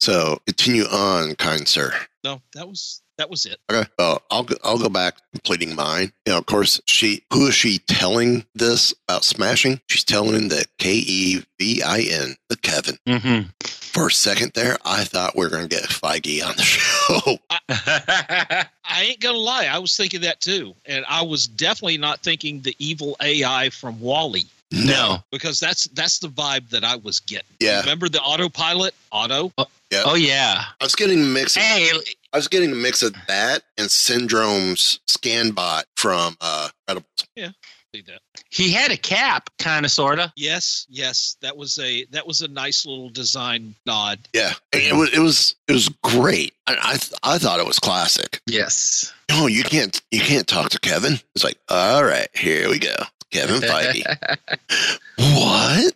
So 0.00 0.40
continue 0.46 0.84
on, 0.84 1.34
kind 1.36 1.68
sir. 1.68 1.92
no, 2.24 2.40
that 2.54 2.66
was 2.66 3.01
that 3.18 3.30
was 3.30 3.44
it. 3.46 3.58
Okay. 3.70 3.88
Well, 3.98 4.22
I'll 4.30 4.42
go, 4.42 4.56
I'll 4.64 4.78
go 4.78 4.88
back 4.88 5.16
completing 5.32 5.74
mine. 5.74 6.12
You 6.26 6.32
know, 6.32 6.38
of 6.38 6.46
course, 6.46 6.80
she 6.86 7.22
who 7.32 7.46
is 7.48 7.54
she 7.54 7.78
telling 7.78 8.44
this 8.54 8.94
about 9.08 9.24
smashing? 9.24 9.80
She's 9.88 10.04
telling 10.04 10.48
the 10.48 10.64
K 10.78 10.92
E 10.94 11.42
V 11.58 11.82
I 11.82 12.00
N, 12.00 12.36
the 12.48 12.56
Kevin. 12.56 12.96
Mm-hmm. 13.06 13.48
For 13.60 14.06
a 14.06 14.10
second 14.10 14.52
there, 14.54 14.78
I 14.86 15.04
thought 15.04 15.36
we 15.36 15.44
were 15.44 15.50
going 15.50 15.68
to 15.68 15.74
get 15.74 15.84
Feige 15.84 16.42
on 16.42 16.56
the 16.56 16.62
show. 16.62 17.38
I 18.84 19.02
ain't 19.02 19.20
gonna 19.20 19.38
lie, 19.38 19.66
I 19.66 19.78
was 19.78 19.96
thinking 19.96 20.22
that 20.22 20.40
too, 20.40 20.74
and 20.86 21.04
I 21.08 21.22
was 21.22 21.46
definitely 21.46 21.98
not 21.98 22.20
thinking 22.20 22.60
the 22.60 22.74
evil 22.78 23.16
AI 23.22 23.70
from 23.70 24.00
WALL-E. 24.00 24.46
No. 24.72 25.22
because 25.30 25.60
that's 25.60 25.84
that's 25.88 26.18
the 26.18 26.28
vibe 26.28 26.70
that 26.70 26.84
I 26.84 26.96
was 26.96 27.20
getting. 27.20 27.46
Yeah. 27.60 27.80
remember 27.80 28.08
the 28.08 28.20
autopilot? 28.22 28.94
Auto. 29.10 29.52
Yeah. 29.90 30.02
Oh 30.06 30.14
yeah. 30.14 30.62
I 30.80 30.84
was 30.84 30.94
getting 30.94 31.32
mixed. 31.32 31.58
Hey, 31.58 31.90
I 32.32 32.38
was 32.38 32.48
getting 32.48 32.72
a 32.72 32.76
mix 32.76 33.02
of 33.02 33.14
that 33.28 33.62
and 33.76 33.88
Syndrome's 33.88 35.00
Scanbot 35.06 35.84
from 35.96 36.36
uh, 36.40 36.68
Incredibles. 36.88 37.26
Yeah, 37.36 37.50
that. 37.92 38.20
he 38.48 38.70
had 38.70 38.90
a 38.90 38.96
cap, 38.96 39.50
kind 39.58 39.84
of, 39.84 39.90
sorta. 39.90 40.32
Yes, 40.36 40.86
yes, 40.88 41.36
that 41.42 41.56
was 41.56 41.78
a 41.78 42.06
that 42.06 42.26
was 42.26 42.40
a 42.40 42.48
nice 42.48 42.86
little 42.86 43.10
design 43.10 43.74
nod. 43.84 44.18
Yeah, 44.32 44.54
it 44.72 44.94
was 44.94 45.12
it 45.12 45.18
was 45.18 45.54
it 45.68 45.72
was 45.72 45.88
great. 46.02 46.54
I 46.66 46.76
I, 46.82 46.96
th- 46.96 47.12
I 47.22 47.38
thought 47.38 47.60
it 47.60 47.66
was 47.66 47.78
classic. 47.78 48.40
Yes. 48.46 49.12
No, 49.30 49.46
you 49.46 49.62
can't 49.62 50.00
you 50.10 50.20
can't 50.20 50.46
talk 50.46 50.70
to 50.70 50.80
Kevin. 50.80 51.18
It's 51.34 51.44
like, 51.44 51.58
all 51.68 52.04
right, 52.04 52.28
here 52.34 52.68
we 52.70 52.78
go, 52.78 52.94
Kevin 53.30 53.60
Feige. 53.60 54.04
what? 55.18 55.94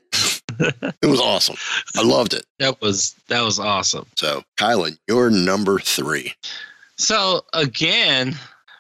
it 1.03 1.07
was 1.07 1.21
awesome. 1.21 1.57
I 1.97 2.03
loved 2.03 2.35
it. 2.35 2.45
That 2.59 2.81
was 2.81 3.15
that 3.29 3.43
was 3.43 3.59
awesome. 3.59 4.07
So, 4.17 4.43
Kylan, 4.57 4.99
you're 5.09 5.31
number 5.31 5.79
three. 5.79 6.33
So 6.99 7.45
again, 7.53 8.37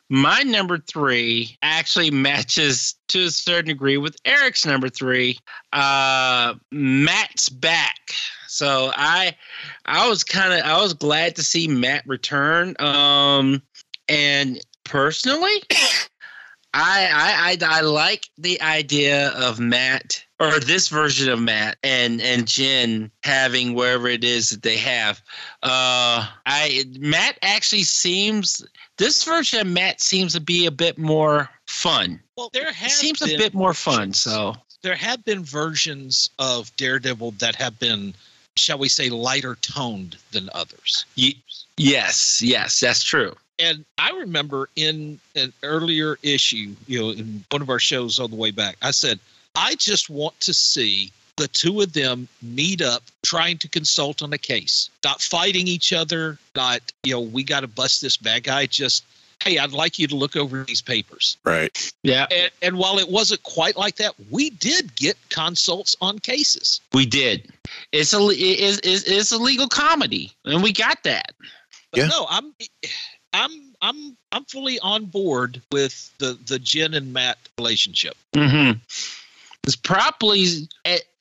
my 0.08 0.42
number 0.42 0.78
three 0.78 1.58
actually 1.62 2.10
matches 2.10 2.94
to 3.08 3.24
a 3.24 3.30
certain 3.30 3.66
degree 3.66 3.96
with 3.96 4.16
Eric's 4.24 4.64
number 4.64 4.88
three. 4.88 5.38
Uh, 5.72 6.54
Matt's 6.70 7.48
back. 7.48 7.98
So 8.46 8.90
I, 8.94 9.36
I 9.84 10.08
was 10.08 10.24
kind 10.24 10.52
of 10.52 10.60
I 10.64 10.80
was 10.80 10.94
glad 10.94 11.36
to 11.36 11.42
see 11.42 11.68
Matt 11.68 12.06
return. 12.06 12.76
Um, 12.78 13.62
and 14.08 14.60
personally, 14.84 15.62
I, 16.72 17.08
I 17.12 17.58
I 17.62 17.78
I 17.78 17.80
like 17.80 18.28
the 18.38 18.60
idea 18.62 19.30
of 19.30 19.58
Matt 19.58 20.24
or 20.38 20.60
this 20.60 20.88
version 20.88 21.30
of 21.30 21.40
Matt 21.40 21.78
and 21.82 22.20
and 22.20 22.46
Jen 22.46 23.10
having 23.22 23.74
wherever 23.74 24.08
it 24.08 24.24
is 24.24 24.50
that 24.50 24.62
they 24.62 24.76
have. 24.76 25.20
Uh, 25.62 26.28
I 26.44 26.84
Matt 26.98 27.38
actually 27.42 27.84
seems 27.84 28.64
this 28.98 29.24
version 29.24 29.60
of 29.60 29.66
Matt 29.66 30.00
seems 30.00 30.34
to 30.34 30.40
be 30.40 30.66
a 30.66 30.70
bit 30.70 30.98
more 30.98 31.48
fun. 31.66 32.20
Well, 32.36 32.50
there 32.52 32.72
seems 32.72 33.22
a 33.22 33.36
bit 33.36 33.54
more 33.54 33.74
fun. 33.74 34.12
So 34.12 34.54
there 34.82 34.94
have 34.96 35.24
been 35.24 35.42
versions 35.42 36.30
of 36.38 36.74
Daredevil 36.76 37.32
that 37.32 37.54
have 37.56 37.78
been, 37.78 38.14
shall 38.56 38.78
we 38.78 38.88
say, 38.88 39.08
lighter 39.08 39.56
toned 39.56 40.16
than 40.32 40.50
others. 40.54 41.04
y- 41.16 41.34
yes, 41.76 42.40
yes, 42.42 42.80
that's 42.80 43.02
true. 43.02 43.34
And 43.58 43.86
I 43.96 44.10
remember 44.10 44.68
in 44.76 45.18
an 45.34 45.52
earlier 45.62 46.18
issue, 46.22 46.74
you 46.86 47.00
know, 47.00 47.10
in 47.10 47.42
one 47.50 47.62
of 47.62 47.70
our 47.70 47.78
shows 47.78 48.18
on 48.18 48.30
the 48.30 48.36
way 48.36 48.50
back, 48.50 48.76
I 48.82 48.90
said, 48.90 49.18
I 49.56 49.74
just 49.76 50.10
want 50.10 50.38
to 50.40 50.54
see 50.54 51.12
the 51.36 51.48
two 51.48 51.80
of 51.82 51.92
them 51.92 52.28
meet 52.42 52.80
up 52.80 53.02
trying 53.24 53.58
to 53.58 53.68
consult 53.68 54.22
on 54.22 54.32
a 54.32 54.38
case, 54.38 54.88
not 55.04 55.20
fighting 55.20 55.66
each 55.68 55.92
other, 55.92 56.38
not, 56.54 56.80
you 57.02 57.12
know, 57.12 57.20
we 57.20 57.44
got 57.44 57.60
to 57.60 57.68
bust 57.68 58.00
this 58.00 58.16
bad 58.16 58.44
guy. 58.44 58.64
Just, 58.66 59.04
hey, 59.44 59.58
I'd 59.58 59.72
like 59.72 59.98
you 59.98 60.06
to 60.06 60.16
look 60.16 60.34
over 60.34 60.64
these 60.64 60.80
papers. 60.80 61.36
Right. 61.44 61.92
Yeah, 62.02 62.26
And, 62.30 62.50
and 62.62 62.78
while 62.78 62.98
it 62.98 63.08
wasn't 63.10 63.42
quite 63.42 63.76
like 63.76 63.96
that, 63.96 64.14
we 64.30 64.48
did 64.50 64.96
get 64.96 65.16
consults 65.28 65.94
on 66.00 66.18
cases. 66.20 66.80
we 66.94 67.04
did. 67.04 67.50
It's 67.92 68.14
a 68.14 68.18
it's, 68.30 68.80
it's, 68.82 69.02
it's 69.04 69.32
a 69.32 69.38
legal 69.38 69.68
comedy, 69.68 70.32
and 70.46 70.62
we 70.62 70.72
got 70.72 71.02
that. 71.02 71.32
But 71.90 72.00
Yeah. 72.00 72.06
no, 72.06 72.26
I'm 72.30 72.54
I'm 73.34 73.50
I'm 73.82 74.16
I'm 74.32 74.44
fully 74.44 74.78
on 74.80 75.04
board 75.04 75.60
with 75.70 76.10
the 76.18 76.38
the 76.46 76.58
Jen 76.58 76.94
and 76.94 77.12
Matt 77.12 77.38
relationship. 77.58 78.16
Mm-hmm. 78.34 78.78
It's 79.66 79.74
probably 79.76 80.68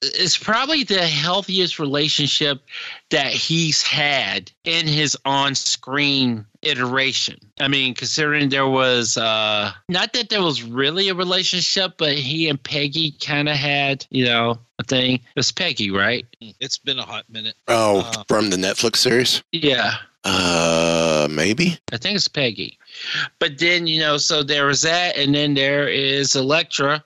it's 0.01 0.37
probably 0.37 0.83
the 0.83 1.01
healthiest 1.07 1.79
relationship 1.79 2.61
that 3.09 3.31
he's 3.31 3.81
had 3.81 4.51
in 4.63 4.85
his 4.87 5.17
on-screen 5.25 6.45
iteration. 6.61 7.39
I 7.59 7.67
mean, 7.67 7.95
considering 7.95 8.49
there 8.49 8.67
was 8.67 9.17
uh 9.17 9.71
not 9.89 10.13
that 10.13 10.29
there 10.29 10.43
was 10.43 10.61
really 10.61 11.09
a 11.09 11.15
relationship, 11.15 11.93
but 11.97 12.13
he 12.13 12.47
and 12.47 12.61
Peggy 12.61 13.11
kind 13.19 13.49
of 13.49 13.55
had, 13.55 14.05
you 14.11 14.25
know, 14.25 14.59
a 14.77 14.83
thing. 14.83 15.21
It's 15.35 15.51
Peggy, 15.51 15.89
right? 15.89 16.25
It's 16.59 16.77
been 16.77 16.99
a 16.99 17.03
hot 17.05 17.25
minute. 17.29 17.55
Oh, 17.67 18.01
Uh, 18.01 18.23
from 18.27 18.51
the 18.51 18.57
Netflix 18.57 18.97
series? 18.97 19.41
Yeah. 19.51 19.95
Uh, 20.23 21.27
maybe. 21.29 21.77
I 21.91 21.97
think 21.97 22.15
it's 22.15 22.27
Peggy. 22.27 22.77
But 23.39 23.59
then, 23.59 23.85
you 23.87 23.99
know, 23.99 24.17
so 24.17 24.41
there 24.43 24.65
was 24.65 24.81
that, 24.81 25.17
and 25.17 25.35
then 25.35 25.53
there 25.53 25.87
is 25.87 26.35
Elektra, 26.35 27.03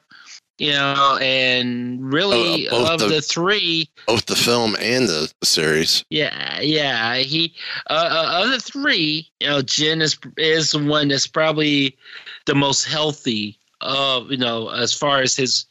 you 0.59 0.71
know, 0.71 1.17
and 1.21 2.11
really 2.13 2.67
Oh, 2.67 2.81
both 2.83 2.89
of 2.89 2.99
the- 2.99 3.15
the 3.15 3.21
three, 3.21 3.89
Both 4.07 4.25
the 4.27 4.35
film 4.35 4.75
and 4.79 5.07
the, 5.07 5.31
the 5.39 5.45
series. 5.45 6.03
yeah, 6.09 6.59
yeah, 6.61 7.15
he 7.17 7.53
uh, 7.89 7.93
uh, 7.93 8.43
of 8.43 8.51
the 8.51 8.59
three, 8.59 9.29
you 9.39 9.47
know, 9.47 9.61
Jen 9.61 10.01
is 10.01 10.17
is 10.37 10.71
the 10.71 10.79
one 10.79 11.07
that's 11.07 11.27
probably 11.27 11.97
the 12.45 12.55
most 12.55 12.85
healthy 12.85 13.57
of, 13.81 14.29
you 14.31 14.37
know, 14.37 14.69
as 14.69 14.93
far 14.93 15.21
as 15.21 15.35
his, 15.35 15.65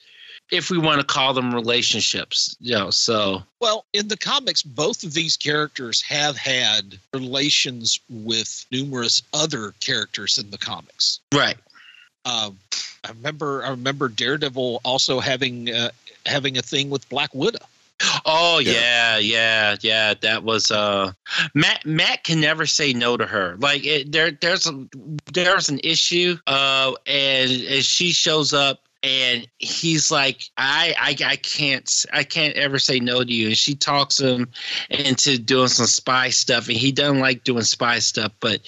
if 0.50 0.70
we 0.70 0.78
want 0.78 0.98
to 1.00 1.04
call 1.06 1.34
them 1.34 1.54
relationships, 1.54 2.56
you 2.60 2.74
know, 2.74 2.90
so 2.90 3.42
Well, 3.60 3.84
in 3.92 4.08
the 4.08 4.16
comics, 4.16 4.62
both 4.62 5.02
of 5.04 5.12
these 5.12 5.36
characters 5.36 6.00
have 6.02 6.36
had 6.38 6.98
relations 7.12 8.00
with 8.08 8.64
numerous 8.72 9.22
other 9.34 9.74
characters 9.80 10.38
in 10.38 10.48
the 10.50 10.56
comics. 10.58 11.20
right, 11.34 11.58
Um, 12.28 12.58
I 13.04 13.10
remember 13.10 13.64
I 13.64 13.70
remember 13.70 14.08
Daredevil 14.08 14.80
also 14.84 15.20
having 15.20 15.72
uh, 15.72 15.90
having 16.26 16.58
a 16.58 16.62
thing 16.62 16.90
with 16.90 17.08
Black 17.08 17.34
Widow. 17.34 17.64
Oh 18.24 18.60
Yeah. 18.60 18.72
yeah, 18.72 19.18
yeah, 19.18 19.76
yeah. 19.80 20.14
That 20.20 20.44
was 20.44 20.70
uh 20.70 21.12
Matt 21.54 21.84
Matt 21.84 22.24
can 22.24 22.40
never 22.40 22.66
say 22.66 22.92
no 22.92 23.16
to 23.16 23.26
her. 23.26 23.56
Like 23.58 23.84
it, 23.84 24.12
there 24.12 24.30
there's 24.30 24.66
a 24.66 24.86
there's 25.32 25.68
an 25.68 25.80
issue 25.82 26.36
uh 26.46 26.92
and, 27.06 27.50
and 27.50 27.84
she 27.84 28.12
shows 28.12 28.52
up 28.52 28.80
and 29.02 29.46
he's 29.58 30.10
like 30.10 30.48
I, 30.56 30.94
I 30.98 31.16
I 31.24 31.36
can't 31.36 32.04
I 32.12 32.24
can't 32.24 32.54
ever 32.56 32.78
say 32.78 33.00
no 33.00 33.24
to 33.24 33.32
you 33.32 33.48
and 33.48 33.56
she 33.56 33.74
talks 33.74 34.20
him 34.20 34.48
into 34.90 35.38
doing 35.38 35.68
some 35.68 35.86
spy 35.86 36.30
stuff 36.30 36.68
and 36.68 36.76
he 36.76 36.92
doesn't 36.92 37.20
like 37.20 37.44
doing 37.44 37.62
spy 37.62 37.98
stuff 38.00 38.32
but 38.40 38.60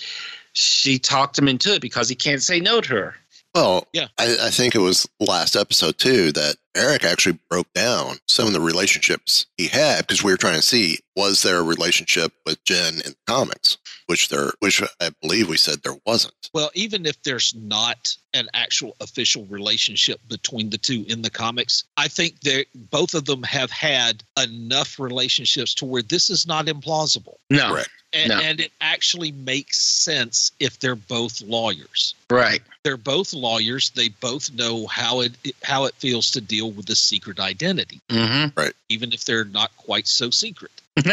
she 0.53 0.99
talked 0.99 1.38
him 1.38 1.49
into 1.49 1.75
it 1.75 1.83
because 1.83 2.09
he 2.09 2.14
can't 2.14 2.42
say 2.42 2.59
no 2.59 2.81
to 2.81 2.88
her. 2.94 3.14
Well, 3.54 3.86
Yeah. 3.92 4.08
I, 4.18 4.36
I 4.46 4.50
think 4.50 4.74
it 4.74 4.80
was 4.80 5.08
last 5.18 5.56
episode 5.56 5.98
too 5.98 6.32
that 6.32 6.56
Eric 6.76 7.04
actually 7.04 7.38
broke 7.48 7.72
down 7.72 8.16
some 8.28 8.46
of 8.46 8.52
the 8.52 8.61
relationships 8.61 9.46
he 9.56 9.66
had 9.66 10.06
because 10.06 10.22
we 10.22 10.33
were 10.33 10.37
trying 10.37 10.54
to 10.54 10.62
see 10.62 10.98
was 11.16 11.42
there 11.42 11.59
a 11.59 11.62
relationship 11.62 12.33
with 12.46 12.62
Jen 12.64 12.94
in 12.94 13.11
the 13.11 13.16
comics, 13.26 13.76
which 14.06 14.28
there, 14.28 14.52
which 14.61 14.83
I 15.00 15.11
believe 15.20 15.48
we 15.48 15.56
said 15.56 15.83
there 15.83 15.98
wasn't. 16.06 16.35
Well, 16.54 16.70
even 16.74 17.06
if 17.06 17.22
there's 17.22 17.54
not 17.54 18.16
an 18.35 18.48
actual 18.54 18.94
official 19.00 19.44
relationship 19.46 20.20
between 20.28 20.70
the 20.70 20.78
two 20.78 21.04
in 21.09 21.22
the 21.22 21.30
comics, 21.30 21.85
I 21.96 22.09
think 22.09 22.40
they 22.40 22.66
both 22.74 23.14
of 23.14 23.24
them 23.24 23.42
have 23.42 23.70
had 23.70 24.22
enough 24.42 24.98
relationships 24.98 25.74
to 25.74 25.85
where 25.85 26.02
this 26.02 26.30
is 26.30 26.46
not 26.46 26.66
implausible. 26.66 27.37
No. 27.50 27.72
Correct. 27.72 27.90
And, 28.12 28.28
No. 28.30 28.40
and 28.40 28.61
it 28.61 28.72
actually 28.80 29.30
makes 29.30 29.78
sense 29.80 30.50
if 30.59 30.80
they're 30.80 30.96
both 30.96 31.40
lawyers. 31.42 32.14
Right. 32.28 32.61
They're 32.83 32.96
both 32.96 33.33
lawyers. 33.33 33.90
They 33.90 34.09
both 34.09 34.52
know 34.52 34.88
how 34.88 35.20
it 35.20 35.33
how 35.62 35.85
it 35.85 35.94
feels 35.96 36.30
to 36.33 36.40
deal 36.40 36.60
with 36.66 36.87
the 36.87 36.96
secret 36.96 37.38
identity, 37.40 38.01
Mm-hmm. 38.09 38.68
even 38.88 39.12
if 39.12 39.25
they're 39.25 39.44
not 39.44 39.77
quite 39.77 40.07
so 40.09 40.31
secret. 40.31 40.70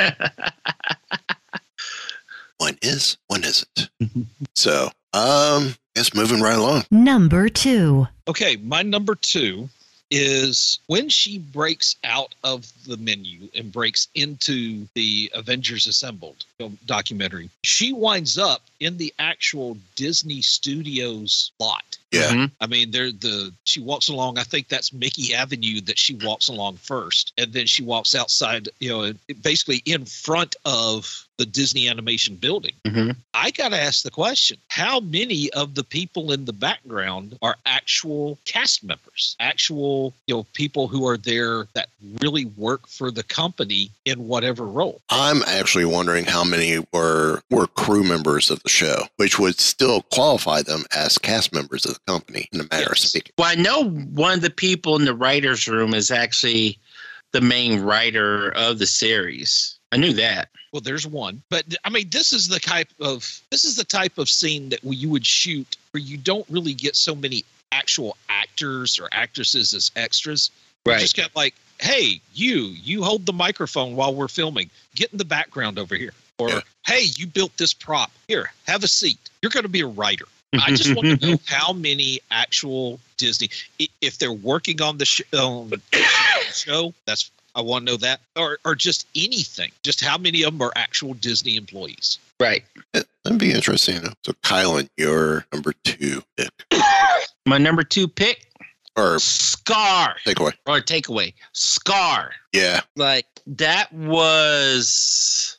One 2.60 2.78
is, 2.82 3.18
one 3.28 3.44
isn't. 3.44 3.90
so, 4.56 4.90
um, 5.14 5.76
guess 5.96 6.16
moving 6.16 6.42
right 6.42 6.58
along. 6.58 6.86
Number 6.90 7.50
two. 7.50 8.08
Okay, 8.28 8.56
my 8.58 8.82
number 8.82 9.14
two 9.14 9.70
is 10.10 10.80
when 10.88 11.08
she 11.10 11.38
breaks 11.38 11.98
out 12.04 12.34
of 12.44 12.66
the 12.88 12.98
menu 12.98 13.48
and 13.54 13.72
breaks 13.72 14.08
into 14.16 14.88
the 14.96 15.30
Avengers 15.36 15.86
Assembled 15.86 16.46
documentary, 16.88 17.50
she 17.64 17.94
winds 17.94 18.40
up 18.40 18.64
in 18.80 18.98
the 18.98 19.14
actual 19.20 19.78
Disney 19.96 20.42
Studios 20.42 21.52
lot. 21.60 21.98
Yeah. 22.12 22.32
Mm-hmm. 22.32 22.46
I 22.62 22.67
mean, 22.67 22.91
there 22.91 23.12
the 23.12 23.54
she 23.65 23.82
walks 23.82 24.08
along. 24.08 24.38
I 24.38 24.43
think 24.43 24.70
that's 24.70 24.93
Mickey 24.93 25.34
Avenue 25.34 25.82
that 25.82 26.00
she 26.00 26.15
walks 26.15 26.48
along 26.48 26.78
first, 26.78 27.34
and 27.38 27.52
then 27.52 27.65
she 27.65 27.84
walks 27.84 28.15
outside. 28.15 28.70
You 28.80 28.89
know, 28.89 29.13
basically 29.41 29.82
in 29.86 30.06
front 30.06 30.56
of 30.65 31.28
the 31.38 31.46
Disney 31.46 31.88
Animation 31.88 32.36
Building. 32.36 32.74
Mm-hmm. 32.86 33.12
I 33.34 33.52
got 33.52 33.70
to 33.70 33.80
ask 33.80 34.04
the 34.04 34.12
question: 34.12 34.58
How 34.70 35.00
many 35.00 35.52
of 35.52 35.76
the 35.76 35.84
people 35.84 36.32
in 36.32 36.46
the 36.46 36.54
background 36.54 37.38
are 37.41 37.58
actual 37.65 38.39
cast 38.46 38.84
members? 38.84 39.36
Actual, 39.39 40.13
you 40.28 40.36
know, 40.36 40.46
people 40.54 40.88
who 40.88 41.08
are 41.08 41.17
there 41.17 41.67
that 41.74 41.89
really 42.22 42.46
work 42.46 42.88
for 42.88 43.12
the 43.12 43.24
company 43.24 43.89
in 44.06 44.28
whatever 44.28 44.65
role. 44.65 45.02
I'm 45.10 45.43
actually 45.43 45.86
wondering 45.86 46.26
how 46.26 46.43
many 46.43 46.86
were 46.93 47.41
were 47.50 47.67
crew 47.67 48.04
members 48.04 48.50
of 48.50 48.63
the 48.63 48.70
show, 48.70 49.04
which 49.17 49.38
would 49.38 49.60
still 49.60 50.02
qualify 50.04 50.62
them 50.62 50.86
as 50.96 51.17
cast 51.17 51.54
members 51.54 51.86
of 51.86 51.97
the 52.06 52.12
company 52.12 52.48
in 52.52 52.62
a 52.62 52.68
matter 52.72 52.92
of 52.92 52.98
speaking. 52.98 53.32
Well, 53.38 53.48
I 53.50 53.56
know 53.56 53.90
one 53.90 54.34
of 54.34 54.42
the 54.42 54.50
people 54.50 54.96
in 54.96 55.06
the 55.06 55.14
writers' 55.14 55.68
room 55.68 55.94
is 55.94 56.12
actually 56.12 56.78
the 57.34 57.42
main 57.42 57.82
writer 57.82 58.52
of 58.56 58.80
the 58.80 58.88
series. 58.88 59.78
I 59.92 59.98
knew 59.98 60.14
that. 60.14 60.50
Well, 60.74 60.82
there's 60.82 61.08
one, 61.08 61.42
but 61.50 61.64
I 61.86 61.90
mean, 61.90 62.10
this 62.12 62.34
is 62.34 62.48
the 62.50 62.60
type 62.60 62.90
of 63.00 63.42
this 63.52 63.64
is 63.64 63.76
the 63.76 63.86
type 63.86 64.18
of 64.18 64.30
scene 64.30 64.70
that 64.70 64.84
you 64.84 65.10
would 65.10 65.26
shoot 65.26 65.78
where 65.92 66.02
you 66.02 66.18
don't 66.18 66.46
really 66.50 66.74
get 66.74 66.96
so 66.96 67.16
many 67.16 67.44
actual 67.72 68.18
actors 68.30 69.00
or 69.00 69.08
actresses 69.12 69.74
as 69.74 69.92
extras. 69.96 70.52
You 70.86 70.92
Right. 70.94 71.02
just 71.02 71.18
got 71.18 71.36
like, 71.36 71.54
hey, 71.82 72.22
you, 72.34 72.74
you 72.82 73.04
hold 73.04 73.26
the 73.26 73.34
microphone 73.34 73.96
while 73.96 74.14
we're 74.16 74.30
filming. 74.30 74.70
Get 74.96 75.12
in 75.12 75.18
the 75.18 75.26
background 75.26 75.78
over 75.78 75.96
here. 75.96 76.14
Or 76.38 76.50
hey, 76.86 77.08
you 77.18 77.28
built 77.28 77.56
this 77.58 77.74
prop. 77.74 78.12
Here, 78.28 78.52
have 78.68 78.84
a 78.84 78.88
seat. 78.88 79.18
You're 79.42 79.50
going 79.50 79.64
to 79.64 79.70
be 79.70 79.82
a 79.82 79.88
writer. 79.88 80.26
I 80.54 80.72
just 80.72 80.96
want 80.96 81.20
to 81.22 81.28
know 81.32 81.38
how 81.46 81.74
many 81.74 82.20
actual 82.32 83.00
Disney, 83.18 83.50
if 84.02 84.18
they're 84.18 84.32
working 84.32 84.82
on 84.82 84.98
the 84.98 85.06
sh- 85.06 85.22
on 85.34 85.70
the 85.70 85.82
show, 86.54 86.94
that's 87.06 87.32
I 87.56 87.62
want 87.62 87.86
to 87.86 87.92
know 87.94 87.98
that, 87.98 88.22
or 88.36 88.60
or 88.66 88.76
just 88.76 89.08
anything. 89.16 89.72
Just 89.84 90.00
how 90.04 90.18
many 90.18 90.44
of 90.44 90.54
them 90.54 90.62
are 90.62 90.72
actual 90.76 91.14
Disney 91.16 91.56
employees? 91.58 92.20
Right. 92.40 92.64
That'd 92.94 93.40
be 93.40 93.52
interesting. 93.52 94.00
So, 94.24 94.34
Kylan, 94.44 94.88
your 94.96 95.46
number 95.52 95.74
two 95.84 96.22
pick 96.38 96.52
My 97.48 97.58
number 97.58 97.84
two 97.84 98.08
pick, 98.08 98.46
or 98.96 99.16
Skaar 99.18 100.14
takeaway. 100.26 100.54
or 100.68 100.80
takeaway, 100.82 101.34
Skaar. 101.54 102.30
Yeah, 102.54 102.82
Like 102.96 103.26
that 103.48 103.92
was. 103.92 105.58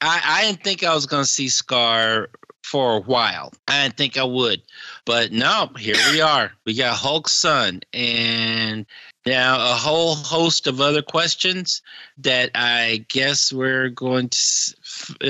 I 0.00 0.20
I 0.24 0.42
didn't 0.46 0.62
think 0.64 0.84
I 0.84 0.94
was 0.94 1.06
gonna 1.06 1.24
see 1.24 1.46
Skaar 1.46 2.26
for 2.62 2.96
a 2.96 3.00
while. 3.00 3.52
I 3.68 3.82
didn't 3.82 3.96
think 3.96 4.16
I 4.16 4.24
would, 4.24 4.62
but 5.04 5.32
no, 5.32 5.70
here 5.78 5.96
we 6.10 6.20
are. 6.20 6.52
We 6.64 6.74
got 6.74 6.96
Hulk's 6.96 7.32
son, 7.32 7.80
and 7.92 8.86
now 9.26 9.56
a 9.56 9.74
whole 9.74 10.14
host 10.14 10.66
of 10.66 10.80
other 10.80 11.02
questions 11.02 11.82
that 12.18 12.50
I 12.54 13.04
guess 13.08 13.52
we're 13.52 13.88
going 13.88 14.30
to 14.30 14.74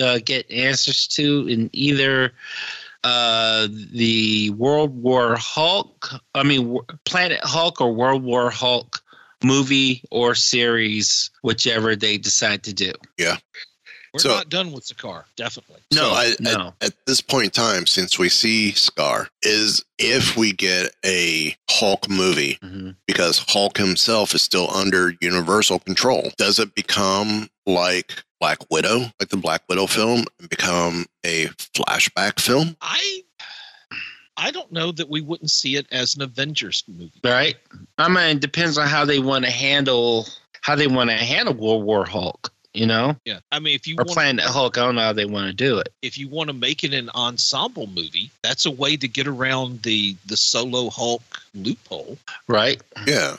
uh, 0.03 0.19
get 0.25 0.51
answers 0.51 1.07
to 1.09 1.47
in 1.49 1.71
either 1.73 2.33
uh, 3.05 3.69
the 3.93 4.51
World 4.51 5.03
War 5.03 5.37
Hulk, 5.37 6.09
I 6.35 6.43
mean 6.43 6.79
Planet 7.05 7.41
Hulk 7.43 7.81
or 7.81 7.93
World 7.93 8.23
War 8.23 8.51
Hulk 8.51 9.03
movie 9.43 10.03
or 10.11 10.35
series, 10.35 11.31
whichever 11.43 11.97
they 11.97 12.17
decide 12.17 12.63
to 12.65 12.73
do. 12.73 12.93
yeah. 13.19 13.37
We're 14.15 14.21
So- 14.21 14.29
not 14.29 14.49
done 14.51 14.73
with 14.73 14.85
Sakaar, 14.87 15.25
definitely. 15.37 15.81
so 15.93 16.11
I, 16.11 16.35
no. 16.39 16.75
At, 16.83 16.89
at 16.89 17.07
this 17.07 17.21
point 17.23 17.45
in 17.47 17.51
time, 17.51 17.87
since 17.87 18.19
we 18.19 18.29
see 18.29 18.73
Skaar, 18.73 19.29
is 19.43 19.83
if 19.99 20.37
we 20.37 20.53
get 20.53 20.95
a 21.05 21.57
Hulk 21.71 22.09
movie, 22.11 22.59
Mm-hmm. 22.63 22.91
because 23.07 23.39
Hulk 23.49 23.79
himself 23.79 24.35
is 24.35 24.43
still 24.43 24.71
under 24.71 25.15
Universal 25.23 25.79
control, 25.81 26.31
does 26.37 26.59
it 26.59 26.75
become 26.75 27.49
like 27.67 28.23
Black 28.39 28.59
Widow, 28.71 29.11
like 29.21 29.31
the 29.31 29.37
Black 29.39 29.63
Widow 29.69 29.87
film, 29.87 30.25
and 30.41 30.51
become 30.51 31.07
a 31.25 31.47
flashback 31.75 32.39
film? 32.41 32.77
I 32.83 33.23
I 34.37 34.51
don't 34.51 34.73
know 34.73 34.93
that 34.93 35.09
we 35.09 35.21
wouldn't 35.21 35.51
see 35.51 35.77
it 35.77 35.87
as 35.93 36.17
an 36.17 36.23
Avengers 36.23 36.85
movie. 36.89 37.13
Right? 37.23 37.57
I 37.99 38.09
mean, 38.09 38.37
it 38.37 38.41
depends 38.41 38.79
on 38.79 38.89
how 38.89 39.05
they 39.05 39.19
want 39.21 39.45
to 39.45 39.51
handle 39.51 40.27
how 40.63 40.75
they 40.77 40.87
want 40.87 41.11
to 41.11 41.17
handle 41.17 41.55
World 41.55 41.85
War 41.85 42.05
Hulk. 42.05 42.52
You 42.75 42.87
know, 42.87 43.17
Yeah, 43.27 43.41
I 43.51 43.59
mean, 43.59 43.75
if 43.75 43.87
you 43.87 43.97
or 43.99 44.05
want 44.05 44.13
Planet 44.13 44.45
Hulk. 44.47 44.79
I 44.79 44.81
don't 44.87 44.95
know 44.95 45.03
how 45.03 45.13
they 45.13 45.27
want 45.27 45.49
to 45.49 45.53
do 45.53 45.79
it. 45.79 45.93
if 46.01 46.17
you 46.17 46.27
want 46.29 46.49
to 46.49 46.55
make 46.55 46.85
it 46.85 46.95
an 46.95 47.11
ensemble 47.15 47.87
movie, 47.87 48.31
that's 48.43 48.65
a 48.65 48.71
way 48.71 48.97
to 48.97 49.07
get 49.07 49.27
around 49.27 49.83
the 49.83 50.17
the 50.27 50.37
solo 50.39 50.89
Hulk 50.89 51.23
loophole. 51.55 52.17
Right? 52.49 52.81
Yeah. 53.07 53.37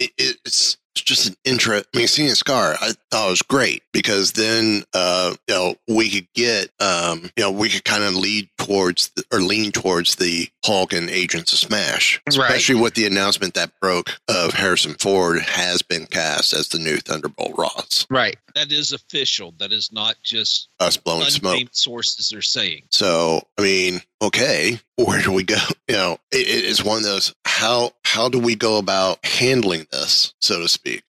It, 0.00 0.10
it's 0.18 0.78
it's 0.96 1.02
just 1.04 1.28
an 1.28 1.36
interest. 1.44 1.86
I 1.94 1.98
mean, 1.98 2.08
seeing 2.08 2.28
a 2.30 2.32
Skaar, 2.32 2.74
I 2.80 2.92
thought 3.10 3.26
it 3.26 3.30
was 3.30 3.42
great 3.42 3.82
because 3.92 4.32
then, 4.32 4.82
uh, 4.94 5.34
you 5.46 5.54
know, 5.54 5.74
we 5.88 6.08
could 6.10 6.28
get, 6.34 6.70
um, 6.80 7.30
you 7.36 7.44
know, 7.44 7.50
we 7.50 7.68
could 7.68 7.84
kind 7.84 8.02
of 8.02 8.14
lead 8.14 8.48
towards 8.58 9.08
the, 9.10 9.22
or 9.32 9.40
lean 9.40 9.72
towards 9.72 10.16
the 10.16 10.48
Hulk 10.64 10.94
and 10.94 11.10
Agents 11.10 11.52
of 11.52 11.58
Smash, 11.58 12.20
Right. 12.26 12.34
especially 12.34 12.76
with 12.76 12.94
the 12.94 13.06
announcement 13.06 13.52
that 13.54 13.72
broke 13.80 14.18
of 14.28 14.52
Harrison 14.54 14.94
Ford 14.94 15.40
has 15.42 15.82
been 15.82 16.06
cast 16.06 16.54
as 16.54 16.68
the 16.68 16.78
new 16.78 16.96
Thunderbolt 16.96 17.52
Ross. 17.58 18.06
Right. 18.10 18.36
That 18.54 18.72
is 18.72 18.92
official. 18.92 19.52
That 19.58 19.72
is 19.72 19.92
not 19.92 20.16
just 20.24 20.68
Us 20.80 20.96
blowing 20.96 21.28
smoke. 21.28 21.68
sources 21.72 22.32
are 22.32 22.40
saying. 22.42 22.84
So, 22.90 23.46
I 23.58 23.62
mean, 23.62 24.00
okay, 24.22 24.80
where 24.96 25.22
do 25.22 25.32
we 25.32 25.44
go? 25.44 25.56
You 25.88 25.94
know, 25.94 26.18
it, 26.32 26.48
it 26.48 26.64
is 26.64 26.82
one 26.82 26.98
of 26.98 27.04
those. 27.04 27.32
How 27.44 27.92
how 28.04 28.28
do 28.28 28.40
we 28.40 28.56
go 28.56 28.78
about 28.78 29.24
handling 29.24 29.86
this, 29.92 30.34
so 30.40 30.58
to 30.60 30.68
speak? 30.68 31.04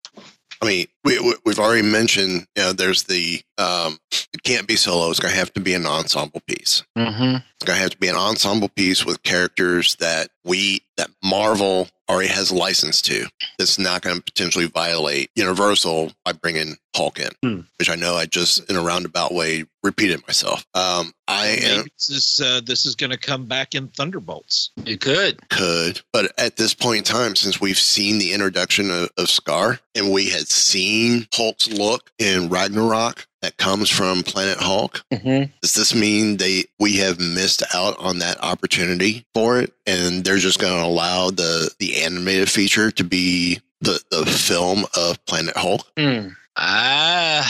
I 0.62 0.66
mean, 0.66 0.88
we, 1.04 1.20
we 1.20 1.36
we've 1.44 1.58
already 1.58 1.82
mentioned. 1.82 2.46
You 2.56 2.64
know, 2.64 2.74
there's 2.74 3.06
the 3.06 3.42
um, 3.58 3.98
it 4.12 4.44
can't 4.44 4.68
be 4.68 4.76
solo. 4.76 5.10
It's 5.10 5.20
gonna 5.20 5.34
have 5.34 5.52
to 5.54 5.60
be 5.60 5.74
an 5.74 5.88
ensemble 5.88 6.42
piece. 6.46 6.84
Mm-hmm. 6.96 7.38
It's 7.38 7.66
gonna 7.66 7.80
have 7.80 7.90
to 7.90 7.98
be 7.98 8.08
an 8.08 8.16
ensemble 8.16 8.70
piece 8.70 9.04
with 9.04 9.24
characters 9.24 9.96
that 9.96 10.30
we 10.46 10.82
that 10.98 11.10
Marvel 11.24 11.88
already 12.10 12.30
has 12.30 12.52
a 12.52 12.56
license 12.56 13.02
to. 13.04 13.28
That's 13.58 13.80
not 13.80 14.02
going 14.02 14.16
to 14.16 14.22
potentially 14.22 14.66
violate 14.66 15.30
Universal 15.36 16.14
by 16.24 16.34
bringing 16.34 16.78
Hulk 16.98 17.20
in, 17.20 17.30
Hmm. 17.44 17.60
which 17.80 17.90
I 17.90 17.96
know 17.96 18.16
I 18.16 18.26
just 18.26 18.70
in 18.70 18.76
a 18.76 18.82
roundabout 18.82 19.34
way 19.34 19.66
repeated 19.84 20.26
myself. 20.28 20.66
Um, 20.74 21.14
I 21.30 21.48
am 21.48 21.78
Maybe 21.78 21.92
this 21.96 22.10
is 22.10 22.42
uh, 22.44 22.62
this 22.66 22.86
is 22.86 22.96
going 22.96 23.12
to 23.12 23.18
come 23.18 23.46
back 23.46 23.76
in 23.76 23.88
Thunderbolts. 23.90 24.72
It 24.86 25.00
could. 25.02 25.48
could, 25.50 26.02
but 26.12 26.32
at 26.38 26.58
this 26.58 26.74
point 26.74 26.98
in 27.00 27.04
time, 27.16 27.36
since 27.36 27.62
we've 27.62 27.78
seen 27.78 28.18
the 28.18 28.34
introduction 28.34 28.90
of, 28.92 29.10
of 29.18 29.28
Skaar 29.28 29.80
and 29.96 30.12
we 30.12 30.30
had 30.30 30.48
seen 30.48 31.28
Hulk's 31.34 31.70
look 31.70 32.12
in 32.20 32.50
Ragnarok 32.50 33.28
that 33.42 33.58
comes 33.58 33.90
from 33.90 34.24
Planet 34.24 34.58
Hulk, 34.58 35.04
Mm-hmm. 35.14 35.52
does 35.62 35.76
this 35.76 35.94
mean 35.96 36.38
they 36.38 36.66
we 36.80 36.98
have 36.98 37.20
missed 37.20 37.64
out 37.74 37.96
on 38.00 38.20
that 38.20 38.42
opportunity 38.44 39.26
for 39.34 39.60
it, 39.60 39.74
and 39.86 40.24
they're 40.24 40.38
just 40.38 40.60
going 40.60 40.74
to 40.82 40.86
allow 40.88 41.30
the 41.30 41.70
the 41.80 42.04
animated 42.04 42.50
feature 42.50 42.90
to 42.92 43.04
be 43.04 43.60
the 43.82 44.02
the 44.12 44.26
film 44.26 44.86
of 44.96 45.24
Planet 45.26 45.56
Hulk? 45.56 45.86
Hmm. 45.98 46.30
I, 46.58 47.44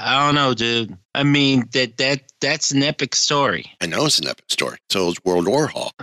I 0.00 0.24
don't 0.24 0.34
know, 0.34 0.54
dude. 0.54 0.96
I 1.14 1.22
mean 1.22 1.68
that 1.72 1.98
that 1.98 2.22
that's 2.40 2.70
an 2.70 2.82
epic 2.82 3.14
story. 3.14 3.70
I 3.80 3.86
know 3.86 4.06
it's 4.06 4.18
an 4.18 4.28
epic 4.28 4.46
story. 4.48 4.78
So 4.88 5.08
is 5.08 5.24
World 5.24 5.46
War 5.46 5.66
Hulk. 5.66 6.02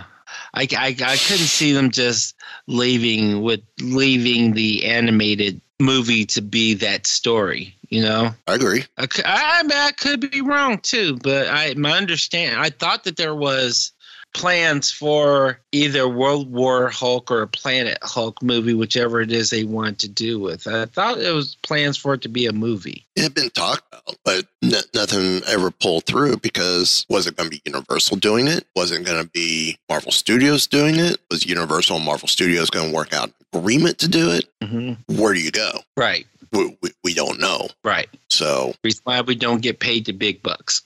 I, 0.54 0.66
I, 0.76 0.86
I 0.88 1.16
couldn't 1.16 1.46
see 1.46 1.72
them 1.72 1.90
just 1.90 2.36
leaving 2.66 3.42
with 3.42 3.60
leaving 3.80 4.52
the 4.52 4.86
animated 4.86 5.60
movie 5.80 6.24
to 6.26 6.42
be 6.42 6.74
that 6.74 7.06
story. 7.06 7.74
You 7.88 8.02
know, 8.02 8.30
I 8.46 8.54
agree. 8.54 8.84
I, 8.96 9.08
I, 9.24 9.62
I 9.68 9.92
could 9.92 10.30
be 10.30 10.40
wrong 10.40 10.78
too, 10.78 11.18
but 11.22 11.48
I 11.48 11.74
my 11.74 11.92
understand. 11.92 12.60
I 12.60 12.70
thought 12.70 13.04
that 13.04 13.16
there 13.16 13.34
was 13.34 13.92
plans 14.34 14.90
for 14.90 15.60
either 15.72 16.08
World 16.08 16.50
War 16.50 16.88
Hulk 16.88 17.30
or 17.30 17.42
a 17.42 17.48
Planet 17.48 17.98
Hulk 18.02 18.42
movie, 18.42 18.74
whichever 18.74 19.20
it 19.20 19.32
is 19.32 19.50
they 19.50 19.64
want 19.64 19.98
to 20.00 20.08
do 20.08 20.38
with. 20.38 20.66
I 20.66 20.86
thought 20.86 21.18
it 21.18 21.34
was 21.34 21.56
plans 21.62 21.96
for 21.96 22.14
it 22.14 22.22
to 22.22 22.28
be 22.28 22.46
a 22.46 22.52
movie. 22.52 23.06
It 23.16 23.22
had 23.22 23.34
been 23.34 23.50
talked 23.50 23.86
about, 23.88 24.16
but 24.24 24.46
n- 24.62 24.72
nothing 24.94 25.42
ever 25.46 25.70
pulled 25.70 26.04
through 26.04 26.38
because 26.38 27.04
was 27.08 27.26
it 27.26 27.36
going 27.36 27.50
to 27.50 27.56
be 27.56 27.62
Universal 27.64 28.18
doing 28.18 28.48
it? 28.48 28.66
Was 28.76 28.92
it 28.92 29.04
going 29.04 29.22
to 29.22 29.30
be 29.30 29.78
Marvel 29.88 30.12
Studios 30.12 30.66
doing 30.66 30.96
it? 30.96 31.18
Was 31.30 31.46
Universal 31.46 31.96
and 31.96 32.04
Marvel 32.04 32.28
Studios 32.28 32.70
going 32.70 32.90
to 32.90 32.96
work 32.96 33.12
out 33.12 33.28
an 33.28 33.58
agreement 33.58 33.98
to 33.98 34.08
do 34.08 34.30
it? 34.30 34.46
Mm-hmm. 34.62 35.20
Where 35.20 35.34
do 35.34 35.40
you 35.40 35.50
go? 35.50 35.80
Right, 35.96 36.26
We, 36.52 36.76
we, 36.82 36.90
we 37.04 37.14
don't 37.14 37.38
know. 37.40 37.68
right. 37.84 38.08
So 38.28 38.74
Reason 38.82 39.00
why 39.04 39.20
we 39.20 39.34
don't 39.34 39.62
get 39.62 39.78
paid 39.80 40.06
the 40.06 40.12
big 40.12 40.42
bucks. 40.42 40.82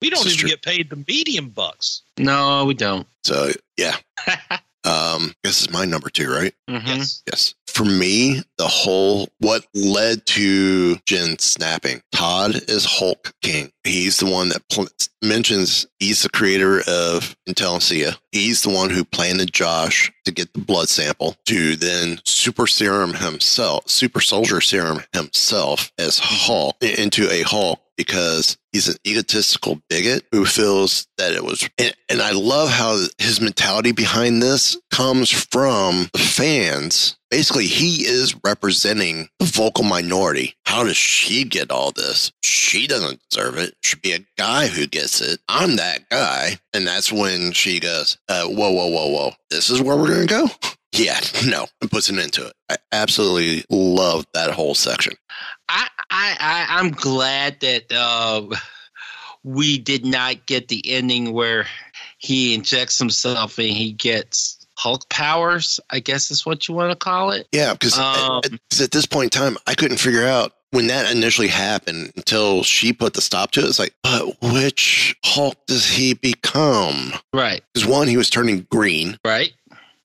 We 0.00 0.10
don't 0.10 0.24
even 0.26 0.38
true. 0.38 0.48
get 0.48 0.62
paid 0.62 0.90
the 0.90 1.04
medium 1.08 1.48
bucks. 1.50 2.02
No, 2.18 2.64
we 2.64 2.74
don't. 2.74 3.06
so 3.24 3.50
yeah. 3.76 3.96
Um, 4.88 5.34
this 5.44 5.60
is 5.60 5.70
my 5.70 5.84
number 5.84 6.08
two, 6.08 6.30
right? 6.30 6.54
Yes. 6.66 7.22
Yes. 7.26 7.54
For 7.66 7.84
me, 7.84 8.42
the 8.56 8.66
whole 8.66 9.28
what 9.38 9.66
led 9.74 10.26
to 10.26 10.96
Jen 11.06 11.38
snapping. 11.38 12.02
Todd 12.12 12.56
is 12.68 12.84
Hulk 12.84 13.32
King. 13.42 13.70
He's 13.84 14.16
the 14.18 14.26
one 14.26 14.48
that 14.48 14.68
pl- 14.68 14.88
mentions 15.22 15.86
he's 16.00 16.22
the 16.22 16.28
creator 16.30 16.80
of 16.88 17.36
Intelligentsia. 17.46 18.16
He's 18.32 18.62
the 18.62 18.70
one 18.70 18.90
who 18.90 19.04
planted 19.04 19.52
Josh 19.52 20.10
to 20.24 20.32
get 20.32 20.52
the 20.54 20.60
blood 20.60 20.88
sample 20.88 21.36
to 21.46 21.76
then 21.76 22.20
super 22.24 22.66
serum 22.66 23.14
himself, 23.14 23.88
super 23.88 24.20
soldier 24.20 24.60
serum 24.60 25.02
himself 25.12 25.92
as 25.98 26.18
Hulk 26.18 26.76
into 26.82 27.30
a 27.30 27.42
Hulk 27.42 27.80
because 27.98 28.56
he's 28.72 28.88
an 28.88 28.96
egotistical 29.06 29.82
bigot 29.90 30.24
who 30.32 30.46
feels 30.46 31.06
that 31.18 31.32
it 31.32 31.44
was 31.44 31.68
and, 31.78 31.94
and 32.08 32.22
i 32.22 32.32
love 32.32 32.70
how 32.70 32.96
his 33.18 33.40
mentality 33.40 33.92
behind 33.92 34.42
this 34.42 34.78
comes 34.98 35.30
from 35.30 36.08
the 36.12 36.18
fans. 36.18 37.16
Basically 37.30 37.66
he 37.66 38.04
is 38.04 38.34
representing 38.44 39.28
the 39.38 39.44
vocal 39.44 39.84
minority. 39.84 40.56
How 40.66 40.82
does 40.82 40.96
she 40.96 41.44
get 41.44 41.70
all 41.70 41.92
this? 41.92 42.32
She 42.42 42.88
doesn't 42.88 43.20
deserve 43.30 43.58
it. 43.58 43.74
Should 43.84 44.02
be 44.02 44.12
a 44.12 44.26
guy 44.36 44.66
who 44.66 44.88
gets 44.88 45.20
it. 45.20 45.38
I'm 45.48 45.76
that 45.76 46.08
guy. 46.08 46.58
And 46.72 46.84
that's 46.84 47.12
when 47.12 47.52
she 47.52 47.78
goes 47.78 48.18
uh, 48.28 48.46
whoa 48.46 48.72
whoa 48.72 48.88
whoa 48.88 49.08
whoa. 49.08 49.30
This 49.50 49.70
is 49.70 49.80
where 49.80 49.96
we're 49.96 50.08
gonna 50.08 50.26
go? 50.26 50.46
Yeah 50.90 51.20
no 51.46 51.66
and 51.82 51.90
puts 51.90 52.08
an 52.08 52.18
end 52.18 52.32
to 52.32 52.46
it. 52.46 52.54
I 52.70 52.76
absolutely 52.92 53.62
love 53.68 54.24
that 54.32 54.50
whole 54.50 54.74
section 54.74 55.12
I, 56.18 56.36
I, 56.40 56.76
I 56.76 56.78
I'm 56.80 56.90
glad 56.90 57.60
that 57.60 57.92
uh, 57.92 58.42
we 59.44 59.78
did 59.78 60.04
not 60.04 60.46
get 60.46 60.68
the 60.68 60.82
ending 60.90 61.32
where 61.32 61.66
he 62.18 62.54
injects 62.54 62.98
himself 62.98 63.58
and 63.58 63.68
he 63.68 63.92
gets 63.92 64.66
Hulk 64.76 65.08
powers. 65.08 65.80
I 65.90 66.00
guess 66.00 66.30
is 66.30 66.44
what 66.44 66.68
you 66.68 66.74
want 66.74 66.90
to 66.90 66.96
call 66.96 67.30
it. 67.30 67.46
Yeah, 67.52 67.72
because 67.72 67.98
Um, 67.98 68.40
at, 68.44 68.52
at- 68.52 68.80
at 68.80 68.90
this 68.90 69.06
point 69.06 69.34
in 69.34 69.40
time, 69.40 69.56
I 69.66 69.74
couldn't 69.74 69.98
figure 69.98 70.26
out 70.26 70.54
when 70.70 70.86
that 70.88 71.10
initially 71.10 71.48
happened 71.48 72.12
until 72.16 72.62
she 72.62 72.92
put 72.92 73.14
the 73.14 73.20
stop 73.22 73.52
to 73.52 73.60
it. 73.60 73.66
It's 73.66 73.78
like, 73.78 73.94
but 74.02 74.36
which 74.42 75.16
Hulk 75.24 75.56
does 75.66 75.86
he 75.88 76.14
become? 76.14 77.12
Right. 77.32 77.62
Because 77.72 77.88
one, 77.88 78.06
he 78.08 78.16
was 78.16 78.28
turning 78.28 78.66
green. 78.70 79.16
Right. 79.24 79.52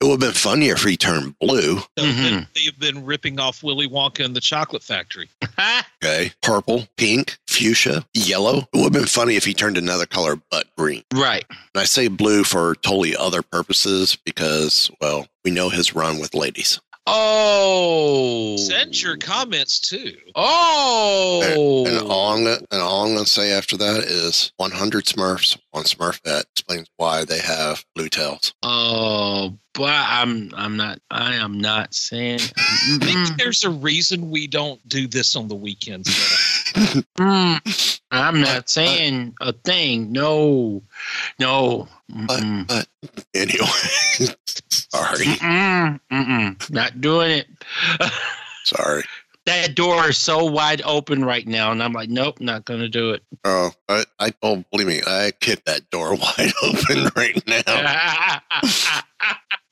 It 0.00 0.04
would 0.04 0.12
have 0.12 0.20
been 0.20 0.32
funnier 0.32 0.74
if 0.74 0.82
he 0.82 0.96
turned 0.96 1.38
blue. 1.38 1.80
They've, 1.96 2.16
been, 2.16 2.46
they've 2.54 2.78
been 2.78 3.04
ripping 3.04 3.38
off 3.40 3.62
Willy 3.62 3.88
Wonka 3.88 4.24
and 4.24 4.34
the 4.34 4.40
Chocolate 4.40 4.82
Factory. 4.82 5.28
Okay. 6.04 6.32
Purple, 6.42 6.86
pink, 6.98 7.38
fuchsia, 7.48 8.04
yellow. 8.12 8.58
It 8.58 8.68
would 8.74 8.82
have 8.84 8.92
been 8.92 9.06
funny 9.06 9.36
if 9.36 9.44
he 9.46 9.54
turned 9.54 9.78
another 9.78 10.04
color 10.04 10.38
but 10.50 10.66
green. 10.76 11.02
Right. 11.14 11.46
And 11.48 11.80
I 11.80 11.84
say 11.84 12.08
blue 12.08 12.44
for 12.44 12.74
totally 12.74 13.16
other 13.16 13.40
purposes 13.40 14.14
because, 14.22 14.90
well, 15.00 15.26
we 15.46 15.50
know 15.50 15.70
his 15.70 15.94
run 15.94 16.18
with 16.18 16.34
ladies. 16.34 16.78
Oh. 17.06 18.56
Send 18.58 19.00
your 19.02 19.16
comments 19.16 19.80
too. 19.80 20.14
Oh. 20.34 21.84
And, 21.86 21.96
and 21.98 22.10
all 22.10 22.32
I'm 22.34 22.44
gonna, 22.44 22.58
and 22.70 22.82
all 22.82 23.04
I'm 23.06 23.12
going 23.14 23.24
to 23.24 23.30
say 23.30 23.52
after 23.52 23.76
that 23.78 24.04
is 24.04 24.52
100 24.58 25.04
Smurfs, 25.06 25.58
one 25.74 25.84
Smurfette 25.84 26.44
explains 26.52 26.86
why 26.98 27.24
they 27.24 27.40
have 27.40 27.84
blue 27.96 28.08
tails. 28.08 28.54
Oh, 28.62 29.54
but 29.74 29.90
I'm 29.92 30.50
I'm 30.54 30.76
not 30.76 31.00
I 31.10 31.34
am 31.34 31.58
not 31.58 31.92
saying. 31.94 32.38
Maybe 33.00 33.24
there's 33.38 33.64
a 33.64 33.70
reason 33.70 34.30
we 34.30 34.46
don't 34.46 34.86
do 34.88 35.08
this 35.08 35.34
on 35.36 35.48
the 35.48 35.54
weekends. 35.56 36.08
Mm, 37.20 38.00
I'm 38.10 38.40
not 38.40 38.68
saying 38.68 39.36
a 39.40 39.52
thing. 39.52 40.10
No, 40.10 40.82
no. 41.38 41.86
Mm-mm. 42.10 42.66
But 42.66 42.88
anyway, 43.32 44.34
sorry, 44.70 45.26
Mm-mm, 45.26 46.00
mm-mm. 46.10 46.70
not 46.70 47.00
doing 47.00 47.30
it. 47.30 47.46
sorry. 48.64 49.04
That 49.46 49.74
door 49.74 50.08
is 50.08 50.16
so 50.16 50.44
wide 50.46 50.80
open 50.84 51.24
right 51.24 51.46
now, 51.46 51.70
and 51.70 51.82
I'm 51.82 51.92
like, 51.92 52.08
nope, 52.08 52.40
not 52.40 52.64
gonna 52.64 52.88
do 52.88 53.10
it. 53.10 53.22
Oh, 53.44 53.72
I, 53.88 54.04
I 54.18 54.32
oh, 54.42 54.64
believe 54.70 54.86
me, 54.86 55.02
I 55.06 55.32
kicked 55.38 55.66
that 55.66 55.90
door 55.90 56.14
wide 56.16 56.52
open 56.62 57.10
right 57.14 57.42
now. 57.46 58.40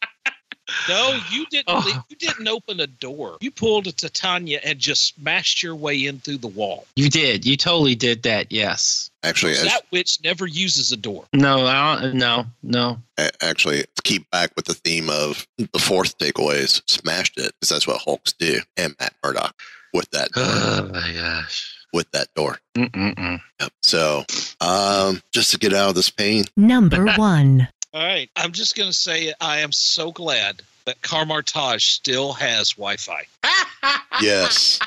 No, 0.88 1.20
you 1.30 1.46
didn't. 1.50 1.84
leave- 1.84 1.96
You 2.08 2.16
didn't 2.16 2.48
open 2.48 2.80
a 2.80 2.86
door. 2.86 3.38
You 3.40 3.50
pulled 3.50 3.86
a 3.86 3.92
Titania 3.92 4.60
and 4.64 4.78
just 4.78 5.14
smashed 5.14 5.62
your 5.62 5.74
way 5.74 6.06
in 6.06 6.18
through 6.20 6.38
the 6.38 6.48
wall. 6.48 6.86
You 6.96 7.08
did. 7.08 7.44
You 7.44 7.56
totally 7.56 7.94
did 7.94 8.22
that. 8.24 8.50
Yes. 8.50 9.10
Actually, 9.22 9.52
as, 9.52 9.62
That 9.62 9.82
witch 9.90 10.18
never 10.24 10.46
uses 10.46 10.90
a 10.92 10.96
door. 10.96 11.24
No. 11.32 11.66
I 11.66 12.00
don't, 12.02 12.14
no. 12.14 12.46
No. 12.62 12.98
actually, 13.40 13.82
to 13.82 14.02
keep 14.02 14.28
back 14.30 14.50
with 14.56 14.64
the 14.66 14.74
theme 14.74 15.08
of 15.10 15.46
the 15.58 15.78
fourth 15.78 16.18
takeaways, 16.18 16.82
smashed 16.90 17.38
it 17.38 17.52
because 17.60 17.68
that's 17.70 17.86
what 17.86 18.00
Hulks 18.02 18.32
do, 18.32 18.60
and 18.76 18.94
Matt 18.98 19.14
Murdock 19.24 19.54
with 19.94 20.10
that 20.10 20.28
Oh 20.36 20.88
my 20.92 21.12
gosh. 21.12 21.74
with 21.92 22.10
that 22.12 22.28
door. 22.34 22.58
Mm-mm-mm. 22.76 23.40
Yep. 23.60 23.72
So, 23.82 24.24
um, 24.60 25.20
just 25.32 25.52
to 25.52 25.58
get 25.58 25.72
out 25.72 25.90
of 25.90 25.94
this 25.94 26.10
pain, 26.10 26.44
Number 26.56 27.04
one. 27.16 27.68
All 27.94 28.02
right. 28.04 28.30
I'm 28.36 28.52
just 28.52 28.74
going 28.76 28.88
to 28.90 28.96
say 28.96 29.32
I 29.40 29.58
am 29.58 29.72
so 29.72 30.12
glad 30.12 30.62
that 30.86 31.00
Kamar-Taj 31.02 31.84
still 31.84 32.32
has 32.32 32.70
Wi-Fi. 32.70 33.26
yes, 34.22 34.78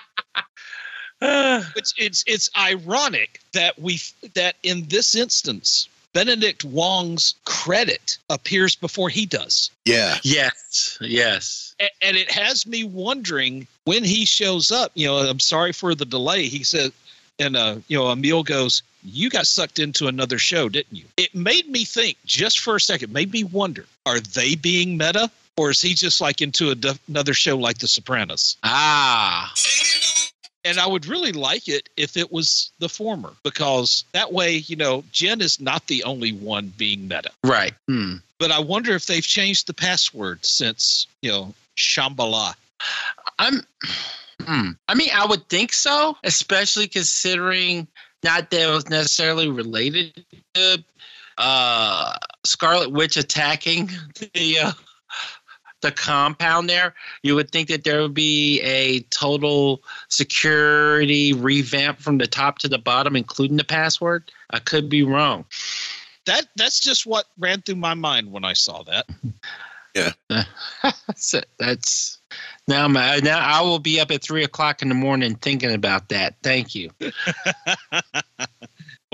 It's 1.22 1.94
it's 1.98 2.24
it's 2.28 2.50
ironic 2.58 3.40
that 3.54 3.80
we 3.80 4.00
that 4.34 4.56
in 4.64 4.86
this 4.90 5.16
instance 5.16 5.88
Benedict 6.14 6.64
Wong's 6.66 7.36
credit 7.46 8.18
appears 8.30 8.76
before 8.76 9.10
he 9.10 9.26
does. 9.26 9.72
yeah, 9.86 10.18
Yes. 10.24 10.98
Yes. 11.02 11.76
A- 11.80 11.90
And 12.02 12.16
it 12.18 12.30
has 12.32 12.66
me 12.68 12.84
wondering 12.84 13.68
when 13.86 14.04
he 14.04 14.26
shows 14.26 14.72
up, 14.72 14.92
you 14.96 15.08
know, 15.08 15.18
I'm 15.18 15.40
sorry 15.40 15.72
for 15.74 15.94
the 15.96 16.06
delay. 16.06 16.48
He 16.48 16.64
said 16.64 16.92
and 17.40 17.56
uh, 17.56 17.76
you 17.88 17.98
know, 17.98 18.12
Emil 18.12 18.44
goes, 18.44 18.84
"You 19.04 19.30
got 19.30 19.48
sucked 19.48 19.80
into 19.80 20.08
another 20.08 20.38
show, 20.38 20.70
didn't 20.70 20.96
you?" 20.96 21.06
It 21.18 21.34
made 21.36 21.68
me 21.70 21.86
think 21.86 22.18
just 22.26 22.60
for 22.60 22.76
a 22.76 22.82
second, 22.82 23.14
made 23.14 23.32
me 23.32 23.44
wonder: 23.44 23.86
Are 24.06 24.20
they 24.20 24.56
being 24.56 24.98
meta, 24.98 25.30
or 25.58 25.72
is 25.72 25.82
he 25.82 25.94
just 25.94 26.22
like 26.22 26.42
into 26.42 26.74
d- 26.76 26.92
another 27.08 27.34
show 27.34 27.58
like 27.58 27.78
The 27.78 27.88
Sopranos? 27.88 28.58
Ah. 28.64 29.54
And 30.64 30.80
I 30.80 30.88
would 30.88 31.06
really 31.06 31.32
like 31.32 31.68
it 31.68 31.90
if 31.96 32.18
it 32.18 32.32
was 32.32 32.72
the 32.80 32.90
former, 32.90 33.34
because 33.44 34.04
that 34.14 34.34
way, 34.34 34.56
you 34.56 34.76
know, 34.76 35.04
Jen 35.12 35.40
is 35.40 35.62
not 35.62 35.86
the 35.86 36.04
only 36.04 36.34
one 36.34 36.74
being 36.76 37.08
meta. 37.08 37.30
Right. 37.44 37.74
Hmm. 37.88 38.16
But 38.40 38.52
I 38.52 38.60
wonder 38.60 38.94
if 38.96 39.06
they've 39.06 39.24
changed 39.24 39.68
the 39.68 39.76
password 39.76 40.44
since, 40.44 41.06
you 41.22 41.32
know, 41.32 41.54
Shamballa. 41.78 42.56
I'm. 43.38 43.62
Hmm. 44.42 44.72
I 44.88 44.96
mean, 44.96 45.10
I 45.14 45.26
would 45.26 45.48
think 45.50 45.74
so, 45.74 46.18
especially 46.24 46.88
considering 46.88 47.88
not 48.24 48.50
that 48.52 48.70
it 48.70 48.72
was 48.72 48.90
necessarily 48.90 49.48
related 49.50 50.26
to 50.54 50.84
uh, 51.38 52.16
Scarlet 52.44 52.92
Witch 52.92 53.18
attacking 53.18 53.90
the 54.34 54.60
uh, 54.60 54.72
the 55.82 55.92
compound 55.92 56.70
there. 56.70 56.96
You 57.22 57.36
would 57.36 57.52
think 57.52 57.70
that 57.70 57.84
there 57.84 58.02
would 58.02 58.14
be 58.14 58.62
a 58.62 59.02
total 59.12 59.84
security 60.10 61.34
revamp 61.34 62.00
from 62.00 62.18
the 62.18 62.28
top 62.28 62.58
to 62.60 62.68
the 62.68 62.80
bottom, 62.80 63.16
including 63.16 63.58
the 63.58 63.64
password. 63.64 64.32
I 64.50 64.60
could 64.60 64.90
be 64.90 65.04
wrong. 65.04 65.46
That 66.26 66.48
that's 66.56 66.80
just 66.80 67.06
what 67.06 67.26
ran 67.38 67.62
through 67.62 67.76
my 67.76 67.94
mind 67.94 68.32
when 68.32 68.44
I 68.44 68.54
saw 68.54 68.84
that. 68.84 69.06
That's 69.96 71.34
it. 71.34 71.48
That's 71.58 72.20
now. 72.68 72.88
My, 72.88 73.18
now 73.18 73.40
I 73.40 73.62
will 73.62 73.80
be 73.80 74.00
up 74.00 74.12
at 74.12 74.22
three 74.22 74.44
o'clock 74.44 74.82
in 74.82 74.90
the 74.90 74.96
morning 74.96 75.36
thinking 75.36 75.74
about 75.74 76.10
that. 76.10 76.36
Thank 76.44 76.76
you. 76.76 76.92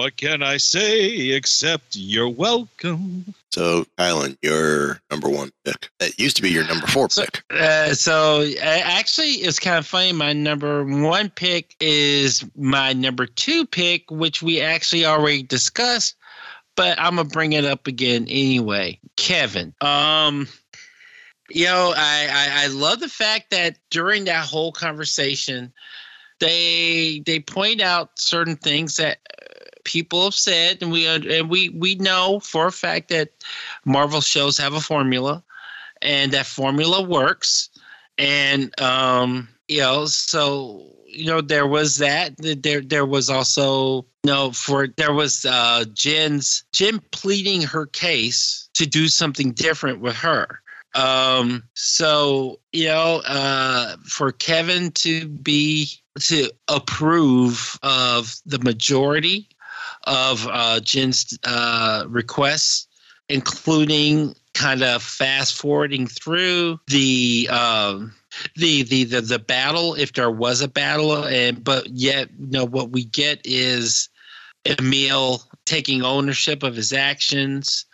What 0.02 0.18
can 0.18 0.42
I 0.42 0.58
say 0.58 1.30
except 1.30 1.96
you're 1.96 2.28
welcome? 2.28 3.36
So, 3.54 3.86
Kylan, 4.00 4.36
your 4.42 5.00
number 5.12 5.30
one 5.30 5.52
pick. 5.64 5.92
That 6.00 6.18
used 6.18 6.38
to 6.38 6.42
be 6.42 6.50
your 6.50 6.66
number 6.66 6.88
four 6.88 7.08
pick. 7.08 7.44
Uh, 7.52 7.94
so 7.94 8.42
uh, 8.42 8.60
actually, 8.64 9.34
it's 9.34 9.60
kind 9.60 9.78
of 9.78 9.86
funny. 9.86 10.12
My 10.12 10.34
number 10.34 10.84
one 10.84 11.30
pick 11.30 11.76
is 11.80 12.44
my 12.58 12.94
number 12.94 13.28
two 13.28 13.68
pick, 13.68 14.10
which 14.10 14.42
we 14.42 14.60
actually 14.60 15.06
already 15.06 15.44
discussed, 15.44 16.16
but 16.76 16.98
I'm 17.00 17.18
gonna 17.18 17.30
bring 17.30 17.54
it 17.54 17.66
up 17.66 17.86
again 17.86 18.24
anyway. 18.24 18.98
Kevin. 19.18 19.72
Um, 19.82 20.48
you 21.54 21.66
know, 21.66 21.94
I, 21.96 22.28
I 22.32 22.64
I 22.64 22.68
love 22.68 23.00
the 23.00 23.10
fact 23.10 23.52
that 23.52 23.78
during 23.90 24.26
that 24.26 24.46
whole 24.46 24.72
conversation, 24.72 25.72
they 26.40 27.24
they 27.26 27.40
point 27.40 27.82
out 27.82 28.20
certain 28.20 28.56
things 28.56 28.96
that 28.98 29.20
uh, 29.42 29.66
people 29.84 30.26
have 30.26 30.34
said, 30.34 30.80
and 30.82 30.92
we 30.92 31.08
and 31.08 31.50
we 31.50 31.70
we 31.70 31.96
know 31.96 32.40
for 32.40 32.68
a 32.68 32.72
fact 32.72 33.10
that 33.10 33.30
Marvel 33.86 34.22
shows 34.22 34.58
have 34.58 34.74
a 34.74 34.82
formula 34.82 35.44
and 36.02 36.32
that 36.32 36.46
formula 36.46 37.02
works 37.02 37.70
and 38.18 38.80
um 38.82 39.48
you 39.68 39.80
know 39.80 40.06
so 40.06 40.86
you 41.06 41.26
know 41.26 41.42
there 41.42 41.68
was 41.68 41.98
that 41.98 42.34
there 42.38 42.82
there 42.82 43.06
was 43.06 43.30
also 43.30 44.06
you 44.24 44.32
know 44.32 44.52
for 44.52 44.88
there 44.98 45.14
was 45.14 45.46
uh 45.46 45.84
jen's 45.94 46.64
jen 46.72 47.00
pleading 47.12 47.62
her 47.62 47.86
case 47.86 48.70
to 48.74 48.86
do 48.86 49.08
something 49.08 49.52
different 49.52 50.00
with 50.00 50.16
her 50.16 50.62
Um, 50.94 51.64
so 51.74 52.60
you 52.74 52.86
know, 52.86 53.22
uh, 53.26 53.96
for 54.06 54.32
Kevin 54.32 54.92
to 54.92 55.28
be 55.28 55.90
to 56.20 56.52
approve 56.68 57.80
of 57.84 58.36
the 58.46 58.60
majority 58.60 59.48
of 60.04 60.48
uh, 60.48 60.80
Jen's 60.82 61.38
uh, 61.46 62.06
requests, 62.08 62.88
including 63.30 64.36
kind 64.54 64.84
of 64.84 65.02
fast 65.02 65.56
forwarding 65.56 66.08
through 66.08 66.80
the 66.88 67.48
um, 67.52 68.14
the, 68.56 68.84
the 68.84 69.06
the 69.06 69.22
the 69.22 69.40
battle 69.40 69.94
if 69.96 70.14
there 70.14 70.32
was 70.32 70.62
a 70.62 70.68
battle, 70.68 71.26
and 71.26 71.64
but 71.64 71.88
yet 71.90 72.30
you 72.38 72.48
know 72.48 72.66
what 72.66 72.92
we 72.92 73.06
get 73.06 73.42
is 73.46 74.10
Emil 74.66 75.44
taking 75.66 76.04
ownership 76.04 76.64
of 76.64 76.76
his 76.76 76.94
actions. 76.94 77.86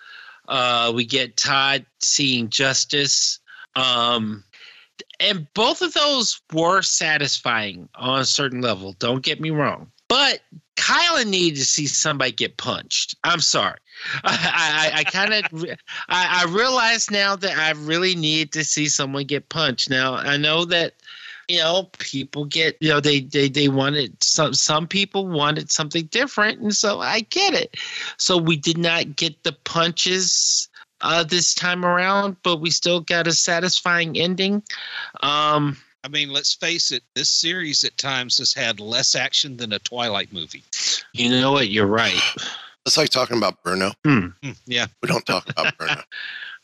Uh, 0.48 0.92
we 0.96 1.06
get 1.06 1.38
Todd 1.38 1.86
seeing 2.00 2.50
justice. 2.50 3.40
Um, 3.76 4.44
and 5.20 5.48
both 5.54 5.82
of 5.82 5.94
those 5.94 6.42
were 6.54 6.82
satisfying 6.82 7.90
on 7.96 8.22
a 8.22 8.26
certain 8.26 8.62
level. 8.62 8.94
Don't 9.00 9.24
get 9.24 9.42
me 9.42 9.50
wrong. 9.50 9.92
But 10.08 10.42
Kylan 10.78 11.28
needed 11.28 11.58
to 11.58 11.66
see 11.66 11.88
somebody 11.88 12.32
get 12.32 12.58
punched. 12.58 13.16
I'm 13.24 13.42
sorry. 13.42 13.78
I, 14.24 14.92
I, 14.94 15.00
I 15.00 15.04
kind 15.04 15.34
of 15.34 15.46
I, 16.10 16.44
I 16.44 16.46
realize 16.50 17.12
now 17.12 17.36
that 17.36 17.58
I 17.58 17.72
really 17.72 18.16
need 18.16 18.52
to 18.54 18.64
see 18.64 18.88
someone 18.88 19.26
get 19.26 19.50
punched. 19.50 19.90
Now 19.90 20.14
I 20.14 20.38
know 20.38 20.66
that 20.66 20.94
you 21.48 21.60
know 21.60 21.90
people 22.00 22.46
get 22.46 22.78
you 22.80 22.90
know 22.90 23.00
they 23.00 23.22
they 23.22 23.48
they 23.48 23.68
wanted 23.70 24.22
some 24.22 24.54
some 24.54 24.88
people 24.88 25.28
wanted 25.28 25.72
something 25.72 26.06
different, 26.08 26.60
and 26.60 26.76
so 26.76 27.00
I 27.00 27.22
get 27.22 27.54
it. 27.54 27.78
So 28.18 28.38
we 28.38 28.58
did 28.58 28.78
not 28.78 29.16
get 29.16 29.44
the 29.44 29.54
punches 29.64 30.70
uh, 31.02 31.24
this 31.24 31.54
time 31.54 31.86
around, 31.86 32.38
but 32.44 32.58
we 32.58 32.70
still 32.70 33.02
got 33.02 33.28
a 33.28 33.34
satisfying 33.34 34.18
ending. 34.18 34.64
Um, 35.22 35.78
I 36.04 36.10
mean, 36.10 36.32
let's 36.32 36.54
face 36.54 36.92
it, 36.92 37.04
this 37.16 37.30
series 37.30 37.84
at 37.84 37.98
times 37.98 38.38
has 38.38 38.54
had 38.54 38.80
less 38.80 39.16
action 39.16 39.58
than 39.58 39.74
a 39.74 39.80
Twilight 39.80 40.32
movie. 40.32 40.64
You 41.14 41.30
know 41.30 41.52
what? 41.52 41.70
You're 41.70 41.88
right. 41.88 42.20
It's 42.86 42.98
like 42.98 43.10
talking 43.10 43.38
about 43.38 43.62
Bruno. 43.64 43.92
Hmm. 44.06 44.28
Yeah. 44.66 44.86
We 45.02 45.10
don't 45.10 45.26
talk 45.26 45.50
about 45.50 45.78
Bruno. 45.78 45.96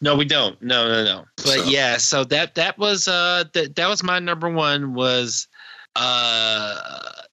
No, 0.04 0.18
we 0.18 0.26
don't. 0.26 0.62
No, 0.62 0.90
no, 0.90 1.06
no. 1.06 1.26
But 1.38 1.46
So- 1.46 1.64
yeah, 1.64 1.96
so 1.96 2.26
that 2.26 2.56
that 2.56 2.78
was 2.78 3.08
uh 3.08 3.46
that 3.54 3.78
that 3.78 3.88
was 3.88 4.04
my 4.04 4.20
number 4.20 4.50
one 4.50 4.94
was 4.94 5.48
uh 5.96 6.78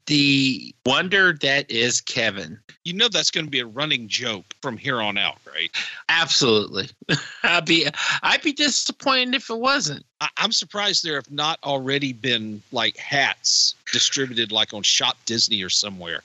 the 0.07 0.73
wonder 0.87 1.33
that 1.43 1.69
is 1.69 2.01
Kevin. 2.01 2.61
You 2.85 2.93
know 2.93 3.09
that's 3.09 3.33
going 3.33 3.45
to 3.47 3.51
be 3.51 3.59
a 3.59 3.67
running 3.67 4.07
joke 4.07 4.45
from 4.63 4.77
here 4.77 5.01
on 5.01 5.19
out, 5.19 5.39
right? 5.53 5.71
Absolutely. 6.09 6.89
I'd 7.43 7.65
be 7.67 7.89
I'd 8.23 8.43
be 8.43 8.53
disappointed 8.53 9.35
if 9.35 9.51
it 9.51 9.59
wasn't. 9.59 10.07
I, 10.21 10.29
I'm 10.37 10.53
surprised 10.53 11.03
there 11.05 11.17
have 11.17 11.31
not 11.31 11.59
already 11.65 12.13
been 12.13 12.63
like 12.71 12.97
hats 12.97 13.75
distributed 13.93 14.53
like 14.53 14.73
on 14.73 14.85
Shop 14.85 15.17
Disney 15.27 15.61
or 15.65 15.71
somewhere. 15.71 16.23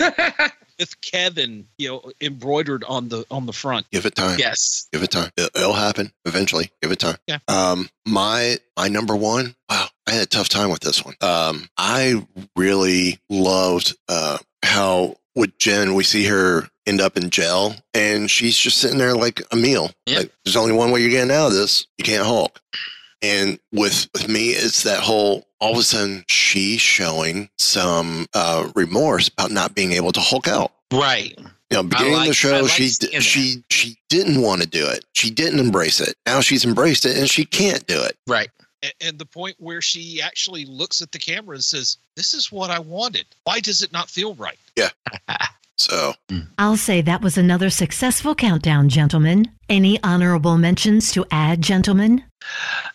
With 0.78 1.00
Kevin, 1.00 1.66
you 1.78 1.88
know, 1.88 2.12
embroidered 2.20 2.84
on 2.84 3.08
the 3.08 3.24
on 3.30 3.46
the 3.46 3.52
front. 3.52 3.90
Give 3.90 4.06
it 4.06 4.14
time. 4.14 4.38
Yes. 4.38 4.88
Give 4.92 5.02
it 5.02 5.10
time. 5.10 5.30
It, 5.36 5.50
it'll 5.54 5.72
happen 5.72 6.12
eventually. 6.24 6.70
Give 6.82 6.92
it 6.92 6.98
time. 6.98 7.16
Yeah. 7.26 7.38
Um, 7.48 7.88
my 8.06 8.58
my 8.76 8.88
number 8.88 9.16
one. 9.16 9.54
Wow, 9.70 9.88
I 10.06 10.12
had 10.12 10.22
a 10.22 10.26
tough 10.26 10.48
time 10.48 10.70
with 10.70 10.80
this 10.80 11.04
one. 11.04 11.14
Um, 11.20 11.68
I 11.78 12.26
really 12.56 13.18
loved 13.30 13.96
uh 14.08 14.38
how 14.62 15.16
with 15.34 15.58
Jen 15.58 15.94
we 15.94 16.04
see 16.04 16.26
her 16.26 16.68
end 16.86 17.00
up 17.00 17.16
in 17.16 17.30
jail 17.30 17.74
and 17.94 18.30
she's 18.30 18.56
just 18.56 18.78
sitting 18.78 18.98
there 18.98 19.14
like 19.14 19.42
Emil. 19.52 19.90
Like 20.08 20.32
there's 20.44 20.56
only 20.56 20.72
one 20.72 20.90
way 20.92 21.00
you're 21.00 21.10
getting 21.10 21.34
out 21.34 21.48
of 21.48 21.52
this. 21.52 21.86
You 21.98 22.04
can't 22.04 22.24
Hulk. 22.24 22.60
And 23.22 23.58
with 23.72 24.08
with 24.12 24.28
me, 24.28 24.50
it's 24.50 24.82
that 24.82 25.00
whole 25.00 25.46
all 25.60 25.72
of 25.72 25.78
a 25.78 25.82
sudden 25.82 26.24
she's 26.28 26.80
showing 26.80 27.48
some 27.58 28.26
uh, 28.34 28.70
remorse 28.74 29.28
about 29.28 29.50
not 29.50 29.74
being 29.74 29.92
able 29.92 30.12
to 30.12 30.20
Hulk 30.20 30.48
out. 30.48 30.72
Right. 30.92 31.34
You 31.70 31.78
know, 31.78 31.82
beginning 31.82 32.14
of 32.14 32.26
the 32.26 32.34
show, 32.34 32.60
like 32.60 32.70
she 32.70 32.88
seeing 32.88 33.20
she 33.20 33.64
she 33.70 33.96
didn't 34.08 34.40
want 34.40 34.62
to 34.62 34.68
do 34.68 34.86
it. 34.86 35.04
She 35.14 35.30
didn't 35.30 35.58
embrace 35.58 36.00
it. 36.00 36.14
Now 36.26 36.40
she's 36.40 36.64
embraced 36.64 37.04
it, 37.06 37.16
and 37.16 37.28
she 37.28 37.44
can't 37.44 37.84
do 37.86 38.00
it. 38.02 38.16
Right. 38.26 38.50
A- 38.84 38.92
And 39.00 39.18
the 39.18 39.24
point 39.26 39.56
where 39.58 39.80
she 39.82 40.20
actually 40.22 40.64
looks 40.66 41.00
at 41.00 41.10
the 41.10 41.18
camera 41.18 41.54
and 41.56 41.64
says, 41.64 41.96
This 42.14 42.34
is 42.34 42.52
what 42.52 42.70
I 42.70 42.78
wanted. 42.78 43.24
Why 43.44 43.58
does 43.60 43.82
it 43.82 43.92
not 43.92 44.08
feel 44.10 44.34
right? 44.34 44.58
Yeah. 44.76 44.90
So 45.78 46.14
I'll 46.58 46.76
say 46.78 47.02
that 47.02 47.20
was 47.20 47.36
another 47.36 47.68
successful 47.68 48.34
countdown, 48.34 48.88
gentlemen. 48.88 49.50
Any 49.68 50.02
honorable 50.02 50.56
mentions 50.56 51.12
to 51.12 51.26
add, 51.30 51.60
gentlemen? 51.60 52.24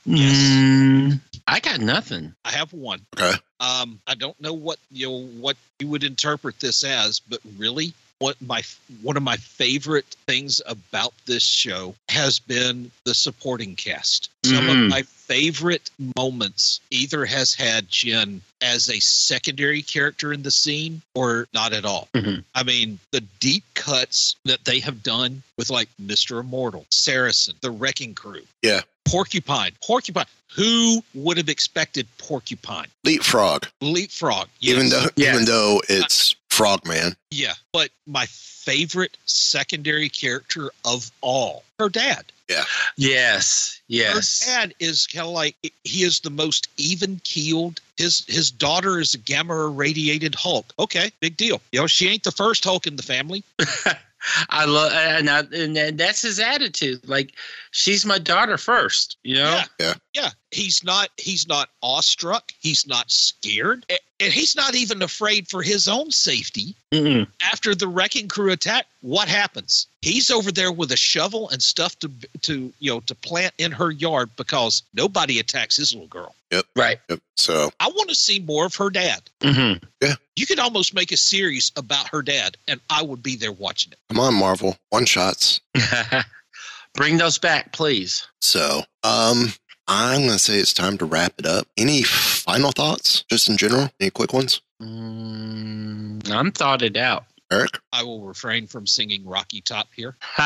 Mm, 0.07 1.19
I 1.47 1.59
got 1.59 1.79
nothing. 1.79 2.33
I 2.43 2.51
have 2.51 2.73
one. 2.73 3.01
Okay. 3.17 3.37
Um, 3.59 3.99
I 4.07 4.15
don't 4.15 4.39
know 4.41 4.53
what 4.53 4.79
you 4.91 5.07
know 5.07 5.25
what 5.39 5.57
you 5.79 5.87
would 5.89 6.03
interpret 6.03 6.59
this 6.59 6.83
as, 6.83 7.19
but 7.19 7.39
really, 7.57 7.93
what 8.19 8.35
my 8.41 8.63
one 9.03 9.17
of 9.17 9.23
my 9.23 9.37
favorite 9.37 10.15
things 10.25 10.59
about 10.65 11.13
this 11.27 11.43
show 11.43 11.93
has 12.09 12.39
been 12.39 12.89
the 13.05 13.13
supporting 13.13 13.75
cast. 13.75 14.29
Some 14.43 14.69
of 14.69 14.75
Mhm. 14.75 14.89
my 14.89 15.03
favorite 15.31 15.89
moments 16.17 16.81
either 16.89 17.25
has 17.25 17.53
had 17.53 17.87
Jen 17.89 18.41
as 18.61 18.89
a 18.89 18.99
secondary 18.99 19.81
character 19.81 20.33
in 20.33 20.43
the 20.43 20.51
scene 20.51 21.01
or 21.13 21.47
not 21.53 21.71
at 21.71 21.85
all. 21.85 22.09
Mhm. 22.13 22.43
I 22.53 22.63
mean, 22.63 22.99
the 23.11 23.21
deep 23.39 23.63
cuts 23.73 24.35
that 24.43 24.65
they 24.65 24.81
have 24.81 25.01
done 25.03 25.41
with 25.55 25.69
like 25.69 25.87
Mr. 26.03 26.41
Immortal, 26.41 26.85
Saracen, 26.89 27.55
the 27.61 27.71
Wrecking 27.71 28.13
Crew, 28.13 28.45
yeah, 28.61 28.81
Porcupine, 29.05 29.71
Porcupine. 29.81 30.25
Who 30.55 31.01
would 31.13 31.37
have 31.37 31.47
expected 31.47 32.07
Porcupine? 32.17 32.87
leapfrog. 33.05 33.67
Leapfrog. 33.79 34.49
Even 34.59 34.87
yes. 34.87 34.91
though 34.91 35.09
even 35.23 35.45
though 35.45 35.81
it's 35.87 36.35
Frogman. 36.61 37.15
Yeah, 37.31 37.53
but 37.73 37.89
my 38.05 38.27
favorite 38.27 39.17
secondary 39.25 40.09
character 40.09 40.69
of 40.85 41.09
all, 41.21 41.63
her 41.79 41.89
dad. 41.89 42.25
Yeah. 42.47 42.63
Yes. 42.97 43.81
Yes. 43.87 44.45
Her 44.45 44.51
dad 44.51 44.75
is 44.79 45.07
kind 45.07 45.25
of 45.25 45.33
like 45.33 45.55
he 45.83 46.03
is 46.03 46.19
the 46.19 46.29
most 46.29 46.67
even 46.77 47.19
keeled. 47.23 47.81
His 47.97 48.25
his 48.27 48.51
daughter 48.51 48.99
is 48.99 49.13
a 49.15 49.17
gamma 49.17 49.55
irradiated 49.55 50.35
Hulk. 50.35 50.71
Okay, 50.77 51.11
big 51.19 51.35
deal. 51.37 51.61
You 51.71 51.79
know, 51.79 51.87
she 51.87 52.09
ain't 52.09 52.23
the 52.23 52.31
first 52.31 52.63
Hulk 52.63 52.85
in 52.85 52.95
the 52.95 53.03
family. 53.03 53.43
I 54.49 54.65
love 54.65 54.91
and, 54.93 55.29
I, 55.29 55.39
and 55.39 55.75
and 55.75 55.97
that's 55.97 56.21
his 56.21 56.39
attitude. 56.39 57.07
Like 57.07 57.33
she's 57.71 58.05
my 58.05 58.19
daughter 58.19 58.57
first, 58.57 59.17
you 59.23 59.35
know. 59.35 59.51
Yeah. 59.51 59.63
Yeah. 59.79 59.93
Yeah, 60.13 60.29
he's 60.51 60.83
not 60.83 61.09
he's 61.17 61.47
not 61.47 61.69
awestruck. 61.81 62.51
He's 62.59 62.85
not 62.85 63.09
scared, 63.09 63.85
and 64.19 64.33
he's 64.33 64.55
not 64.55 64.75
even 64.75 65.01
afraid 65.01 65.47
for 65.47 65.61
his 65.63 65.87
own 65.87 66.11
safety. 66.11 66.75
Mm-mm. 66.91 67.27
After 67.41 67.73
the 67.73 67.87
wrecking 67.87 68.27
crew 68.27 68.51
attack, 68.51 68.87
what 68.99 69.29
happens? 69.29 69.87
He's 70.01 70.29
over 70.29 70.51
there 70.51 70.71
with 70.71 70.91
a 70.91 70.97
shovel 70.97 71.49
and 71.49 71.61
stuff 71.63 71.97
to 71.99 72.11
to 72.41 72.73
you 72.79 72.91
know 72.91 72.99
to 73.01 73.15
plant 73.15 73.53
in 73.57 73.71
her 73.71 73.89
yard 73.89 74.29
because 74.35 74.83
nobody 74.93 75.39
attacks 75.39 75.77
his 75.77 75.93
little 75.93 76.07
girl. 76.07 76.35
Yep. 76.51 76.65
Right. 76.75 76.99
Yep. 77.09 77.19
So 77.37 77.71
I 77.79 77.87
want 77.87 78.09
to 78.09 78.15
see 78.15 78.39
more 78.39 78.65
of 78.65 78.75
her 78.75 78.89
dad. 78.89 79.21
Mm-hmm. 79.39 79.83
yeah, 80.01 80.15
You 80.35 80.45
could 80.45 80.59
almost 80.59 80.93
make 80.93 81.13
a 81.13 81.17
series 81.17 81.71
about 81.77 82.09
her 82.09 82.21
dad, 82.21 82.57
and 82.67 82.81
I 82.89 83.01
would 83.01 83.23
be 83.23 83.37
there 83.37 83.53
watching 83.53 83.93
it. 83.93 83.99
come 84.09 84.19
on, 84.19 84.33
Marvel, 84.33 84.75
one 84.89 85.05
shots. 85.05 85.61
Bring 86.93 87.17
those 87.17 87.37
back, 87.37 87.71
please. 87.71 88.27
So 88.41 88.81
um, 89.03 89.53
I'm 89.93 90.21
gonna 90.25 90.39
say 90.39 90.57
it's 90.57 90.71
time 90.73 90.97
to 90.99 91.05
wrap 91.05 91.33
it 91.37 91.45
up. 91.45 91.67
Any 91.75 92.01
final 92.03 92.71
thoughts, 92.71 93.25
just 93.29 93.49
in 93.49 93.57
general? 93.57 93.89
Any 93.99 94.09
quick 94.09 94.31
ones, 94.31 94.61
Mm, 94.81 96.31
I'm 96.31 96.51
thought 96.53 96.81
it 96.81 96.95
out. 96.95 97.25
Eric? 97.51 97.77
I 97.91 98.01
will 98.03 98.21
refrain 98.21 98.65
from 98.67 98.87
singing 98.87 99.25
Rocky 99.25 99.59
Top 99.61 99.89
here. 99.93 100.15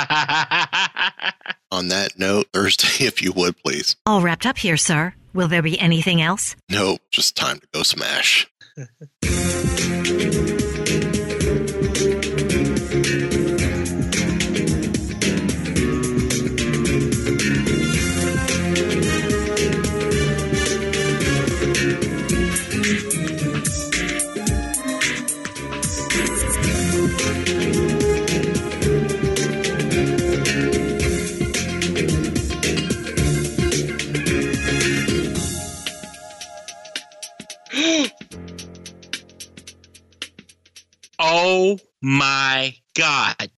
On 1.72 1.88
that 1.90 2.14
note, 2.18 2.48
Thursday, 2.54 3.06
if 3.06 3.22
you 3.22 3.32
would 3.34 3.56
please. 3.64 3.96
All 4.08 4.22
wrapped 4.22 4.46
up 4.48 4.58
here, 4.58 4.78
sir. 4.78 5.14
Will 5.34 5.48
there 5.48 5.62
be 5.62 5.80
anything 5.80 6.22
else? 6.22 6.56
No, 6.70 6.98
just 7.12 7.36
time 7.38 7.60
to 7.60 7.68
go 7.72 7.84
smash. 7.84 8.48
oh 41.38 41.78
my 42.02 42.74
god! 42.96 43.52